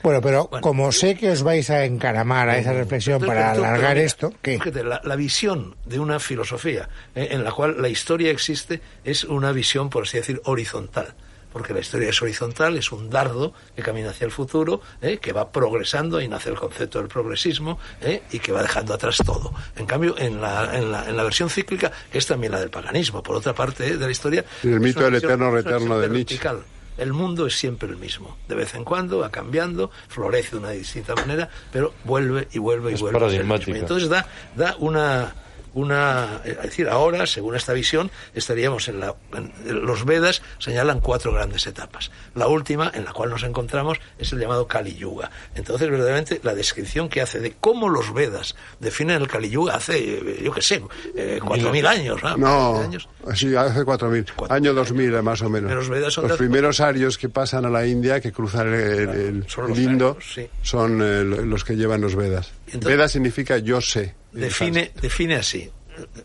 Bueno, 0.03 0.19
pero 0.19 0.47
Bueno. 0.47 0.61
como 0.63 0.91
sé 0.91 1.15
que 1.15 1.29
os 1.29 1.43
vais 1.43 1.69
a 1.69 1.85
encaramar 1.85 2.49
a 2.49 2.57
esa 2.57 2.73
reflexión 2.73 3.19
para 3.21 3.51
pero 3.53 3.65
alargar 3.67 3.93
pero 3.93 4.05
esto, 4.05 4.33
¿qué? 4.41 4.57
fíjate, 4.57 4.83
la, 4.83 4.99
la 5.03 5.15
visión 5.15 5.75
de 5.85 5.99
una 5.99 6.19
filosofía 6.19 6.89
eh, 7.13 7.27
en 7.31 7.43
la 7.43 7.51
cual 7.51 7.79
la 7.79 7.87
historia 7.87 8.31
existe 8.31 8.81
es 9.03 9.23
una 9.25 9.51
visión, 9.51 9.91
por 9.91 10.03
así 10.03 10.17
decir, 10.17 10.41
horizontal. 10.45 11.13
Porque 11.51 11.73
la 11.73 11.79
historia 11.79 12.09
es 12.09 12.21
horizontal, 12.21 12.77
es 12.77 12.91
un 12.91 13.09
dardo 13.09 13.53
que 13.75 13.81
camina 13.81 14.09
hacia 14.09 14.25
el 14.25 14.31
futuro, 14.31 14.81
¿eh? 15.01 15.17
que 15.17 15.33
va 15.33 15.51
progresando 15.51 16.21
y 16.21 16.27
nace 16.27 16.49
el 16.49 16.55
concepto 16.55 16.99
del 16.99 17.07
progresismo 17.07 17.79
¿eh? 18.01 18.23
y 18.31 18.39
que 18.39 18.51
va 18.51 18.61
dejando 18.61 18.93
atrás 18.93 19.17
todo. 19.25 19.53
En 19.75 19.85
cambio, 19.85 20.17
en 20.17 20.41
la, 20.41 20.77
en 20.77 20.91
la, 20.91 21.07
en 21.07 21.17
la 21.17 21.23
versión 21.23 21.49
cíclica, 21.49 21.91
que 22.11 22.17
es 22.17 22.25
también 22.25 22.51
la 22.51 22.59
del 22.59 22.69
paganismo, 22.69 23.21
por 23.21 23.35
otra 23.35 23.53
parte 23.53 23.87
¿eh? 23.87 23.97
de 23.97 24.05
la 24.05 24.11
historia... 24.11 24.45
Y 24.63 24.69
el 24.69 24.79
mito 24.79 25.01
del 25.01 25.15
eterno 25.15 25.51
retorno 25.51 25.99
de 25.99 26.09
Nietzsche. 26.09 26.35
vertical. 26.35 26.63
El 26.97 27.13
mundo 27.13 27.47
es 27.47 27.57
siempre 27.57 27.89
el 27.89 27.97
mismo. 27.97 28.37
De 28.47 28.53
vez 28.53 28.75
en 28.75 28.83
cuando 28.83 29.19
va 29.19 29.31
cambiando, 29.31 29.91
florece 30.07 30.51
de 30.51 30.57
una 30.57 30.69
distinta 30.71 31.15
manera, 31.15 31.49
pero 31.71 31.93
vuelve 32.03 32.47
y 32.51 32.59
vuelve 32.59 32.91
y 32.91 32.93
Es 32.95 33.01
vuelve. 33.01 33.33
Y 33.33 33.71
Entonces 33.71 34.09
da, 34.09 34.27
da 34.55 34.75
una, 34.77 35.33
una, 35.73 36.41
es 36.43 36.61
decir, 36.61 36.89
ahora, 36.89 37.25
según 37.25 37.55
esta 37.55 37.73
visión, 37.73 38.11
estaríamos 38.33 38.87
en 38.87 38.99
la, 38.99 39.15
en- 39.33 39.51
los 39.85 40.05
Vedas 40.05 40.41
señalan 40.59 40.99
cuatro 40.99 41.33
grandes 41.33 41.65
etapas. 41.67 42.11
La 42.35 42.47
última, 42.47 42.91
en 42.93 43.05
la 43.05 43.13
cual 43.13 43.29
nos 43.29 43.43
encontramos, 43.43 43.97
es 44.19 44.31
el 44.33 44.39
llamado 44.39 44.67
Kali 44.67 44.95
Yuga. 44.95 45.31
Entonces, 45.55 45.89
verdaderamente, 45.89 46.39
la 46.43 46.53
descripción 46.55 47.09
que 47.09 47.21
hace 47.21 47.39
de 47.39 47.53
cómo 47.59 47.89
los 47.89 48.13
Vedas 48.13 48.55
definen 48.79 49.21
el 49.21 49.27
Kali 49.27 49.49
Yuga 49.49 49.75
hace, 49.75 49.97
eh, 49.97 50.41
yo 50.43 50.51
qué 50.51 50.61
sé, 50.61 50.83
eh, 51.15 51.39
cuatro 51.45 51.71
mil 51.71 51.85
años, 51.85 52.21
¿no? 52.23 52.37
No, 52.37 52.73
Mil 52.73 52.83
años. 52.83 53.09
sí, 53.35 53.55
hace 53.55 53.81
4.000. 53.81 54.31
Cuatro 54.35 54.55
Año 54.55 54.71
mil 54.71 54.75
2000 54.75 55.21
más 55.23 55.41
o 55.41 55.49
menos. 55.49 55.69
Pero 55.69 55.79
los 55.81 55.89
Vedas 55.89 56.13
son 56.13 56.27
Los 56.27 56.37
primeros 56.37 56.79
arios 56.79 57.17
que 57.17 57.29
pasan 57.29 57.65
a 57.65 57.69
la 57.69 57.85
India, 57.85 58.19
que 58.19 58.31
cruzan 58.31 58.67
el, 58.73 59.09
el- 59.09 59.45
son 59.49 59.65
el 59.65 59.69
los 59.71 59.79
Indo, 59.79 60.17
sí. 60.21 60.47
son 60.61 61.01
eh, 61.01 61.23
los 61.23 61.63
que 61.63 61.75
llevan 61.75 62.01
los 62.01 62.15
Vedas. 62.15 62.51
Entonces- 62.67 62.87
Veda 62.89 63.07
significa 63.07 63.57
yo 63.57 63.79
sé. 63.81 64.15
Define, 64.31 64.91
define 65.01 65.35
así. 65.35 65.69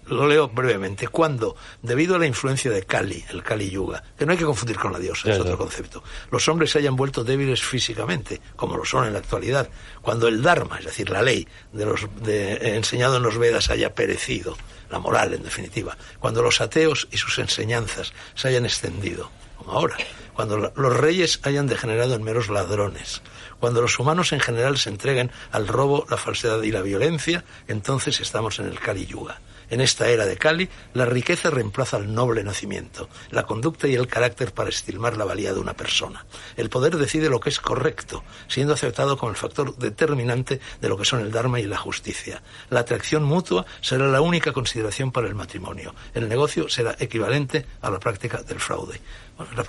Lo 0.06 0.28
leo 0.28 0.48
brevemente. 0.48 1.08
Cuando, 1.08 1.56
debido 1.82 2.14
a 2.14 2.18
la 2.18 2.26
influencia 2.26 2.70
de 2.70 2.84
Kali, 2.84 3.24
el 3.30 3.42
Kali 3.42 3.68
Yuga, 3.68 4.02
que 4.16 4.24
no 4.24 4.32
hay 4.32 4.38
que 4.38 4.44
confundir 4.44 4.78
con 4.78 4.92
la 4.92 4.98
diosa, 4.98 5.26
Ya, 5.26 5.32
es 5.32 5.38
ya. 5.38 5.44
otro 5.44 5.58
concepto, 5.58 6.04
los 6.30 6.48
hombres 6.48 6.70
se 6.70 6.78
hayan 6.78 6.94
vuelto 6.94 7.24
débiles 7.24 7.62
físicamente, 7.62 8.40
como 8.54 8.76
lo 8.76 8.84
son 8.84 9.06
en 9.06 9.12
la 9.12 9.18
actualidad, 9.18 9.68
cuando 10.02 10.28
el 10.28 10.40
Dharma, 10.40 10.78
es 10.78 10.84
decir, 10.86 11.10
la 11.10 11.20
ley 11.20 11.46
de 11.72 11.84
los, 11.84 12.06
de, 12.22 12.76
enseñado 12.76 13.16
en 13.16 13.24
los 13.24 13.36
Vedas 13.38 13.68
haya 13.68 13.92
perecido, 13.92 14.56
la 14.90 14.98
moral 14.98 15.34
en 15.34 15.42
definitiva, 15.42 15.96
cuando 16.18 16.42
los 16.42 16.60
ateos 16.60 17.08
y 17.10 17.16
sus 17.16 17.38
enseñanzas 17.38 18.12
se 18.34 18.48
hayan 18.48 18.64
extendido, 18.64 19.30
como 19.58 19.72
ahora, 19.72 19.96
cuando 20.34 20.58
los 20.58 20.96
reyes 20.96 21.40
hayan 21.44 21.66
degenerado 21.66 22.14
en 22.14 22.22
meros 22.22 22.48
ladrones, 22.48 23.22
cuando 23.58 23.80
los 23.80 23.98
humanos 23.98 24.32
en 24.32 24.40
general 24.40 24.76
se 24.76 24.90
entreguen 24.90 25.30
al 25.50 25.66
robo, 25.66 26.06
la 26.10 26.18
falsedad 26.18 26.62
y 26.62 26.70
la 26.70 26.82
violencia, 26.82 27.44
entonces 27.68 28.20
estamos 28.20 28.58
en 28.58 28.66
el 28.66 28.78
Kali 28.78 29.06
Yuga. 29.06 29.40
En 29.68 29.80
esta 29.80 30.08
era 30.08 30.26
de 30.26 30.36
Kali, 30.36 30.68
la 30.94 31.06
riqueza 31.06 31.50
reemplaza 31.50 31.96
al 31.96 32.14
noble 32.14 32.44
nacimiento, 32.44 33.08
la 33.30 33.44
conducta 33.44 33.88
y 33.88 33.94
el 33.94 34.06
carácter 34.06 34.52
para 34.52 34.70
estimar 34.70 35.16
la 35.16 35.24
valía 35.24 35.52
de 35.52 35.60
una 35.60 35.74
persona. 35.74 36.24
El 36.56 36.70
poder 36.70 36.96
decide 36.96 37.28
lo 37.28 37.40
que 37.40 37.48
es 37.48 37.58
correcto, 37.58 38.22
siendo 38.46 38.74
aceptado 38.74 39.16
como 39.16 39.30
el 39.30 39.36
factor 39.36 39.76
determinante 39.76 40.60
de 40.80 40.88
lo 40.88 40.96
que 40.96 41.04
son 41.04 41.20
el 41.20 41.32
Dharma 41.32 41.58
y 41.60 41.66
la 41.66 41.78
justicia. 41.78 42.42
La 42.70 42.80
atracción 42.80 43.24
mutua 43.24 43.66
será 43.80 44.06
la 44.06 44.20
única 44.20 44.52
consideración 44.52 45.10
para 45.10 45.26
el 45.26 45.34
matrimonio. 45.34 45.94
El 46.14 46.28
negocio 46.28 46.68
será 46.68 46.94
equivalente 46.98 47.66
a 47.80 47.90
la 47.90 47.98
práctica 47.98 48.42
del 48.42 48.60
fraude. 48.60 49.00
Bueno, 49.36 49.52
la 49.54 49.64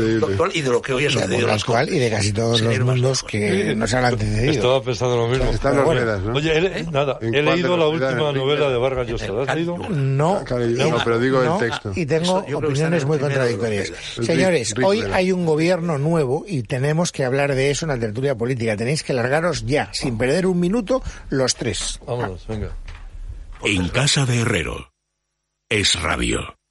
del 0.00 0.24
actual 0.24 0.50
y 0.54 0.62
de 0.62 0.70
lo 0.70 0.80
que 0.80 0.94
hoy 0.94 1.06
ha 1.06 1.10
sucedido. 1.10 1.46
las 1.46 1.60
actual 1.60 1.92
y 1.92 1.98
de 1.98 2.10
casi 2.10 2.32
todos 2.32 2.62
los 2.62 2.78
mundos 2.80 3.22
que 3.22 3.74
nos 3.74 3.92
han 3.92 4.06
antecedido. 4.06 4.52
Estaba 4.52 4.82
pensando 4.82 5.16
lo 5.16 5.28
mismo. 5.28 5.50
Están 5.50 5.76
los 5.76 5.94
Vedas, 5.94 6.22
¿no? 6.22 6.32
Oye, 6.34 6.56
he, 6.56 6.82
nada, 6.84 7.18
¿En 7.20 7.34
he 7.34 7.42
cuál 7.42 7.44
de 7.44 7.62
leído 7.62 7.76
la 7.76 7.86
última 7.88 8.30
¿En 8.30 8.34
novela 8.34 8.70
de 8.70 8.78
Vargas 8.78 9.06
Llosa. 9.06 9.30
¿La 9.30 9.42
has 9.42 9.54
leído? 9.54 9.76
Yuga. 9.76 9.88
No, 9.90 10.40
no, 10.40 10.98
pero 11.04 11.18
digo 11.18 11.42
el 11.42 11.58
texto. 11.58 11.92
Y 11.94 12.06
tengo 12.06 12.44
opiniones 12.54 13.04
muy 13.04 13.18
contradictorias. 13.18 13.92
Señores, 14.22 14.74
hoy 14.82 15.02
hay 15.12 15.32
un 15.32 15.44
gobierno 15.44 15.98
nuevo 15.98 16.44
y 16.48 16.62
tenemos 16.62 17.12
que 17.12 17.24
hablar 17.24 17.54
de 17.54 17.70
eso 17.70 17.84
en 17.84 17.90
la 17.90 17.98
tertulia 17.98 18.34
política. 18.34 18.74
Tenéis 18.74 19.02
que 19.02 19.12
largaros 19.12 19.66
ya, 19.66 19.90
sin 19.92 20.16
perder 20.16 20.46
un 20.46 20.58
minuto, 20.58 21.02
los 21.28 21.54
tres. 21.56 22.00
Vámonos, 22.06 22.46
venga. 22.46 22.70
En 23.64 23.88
casa 23.88 24.24
de 24.24 24.40
Herrero. 24.40 24.90
Es 25.68 26.00
radio. 26.00 26.54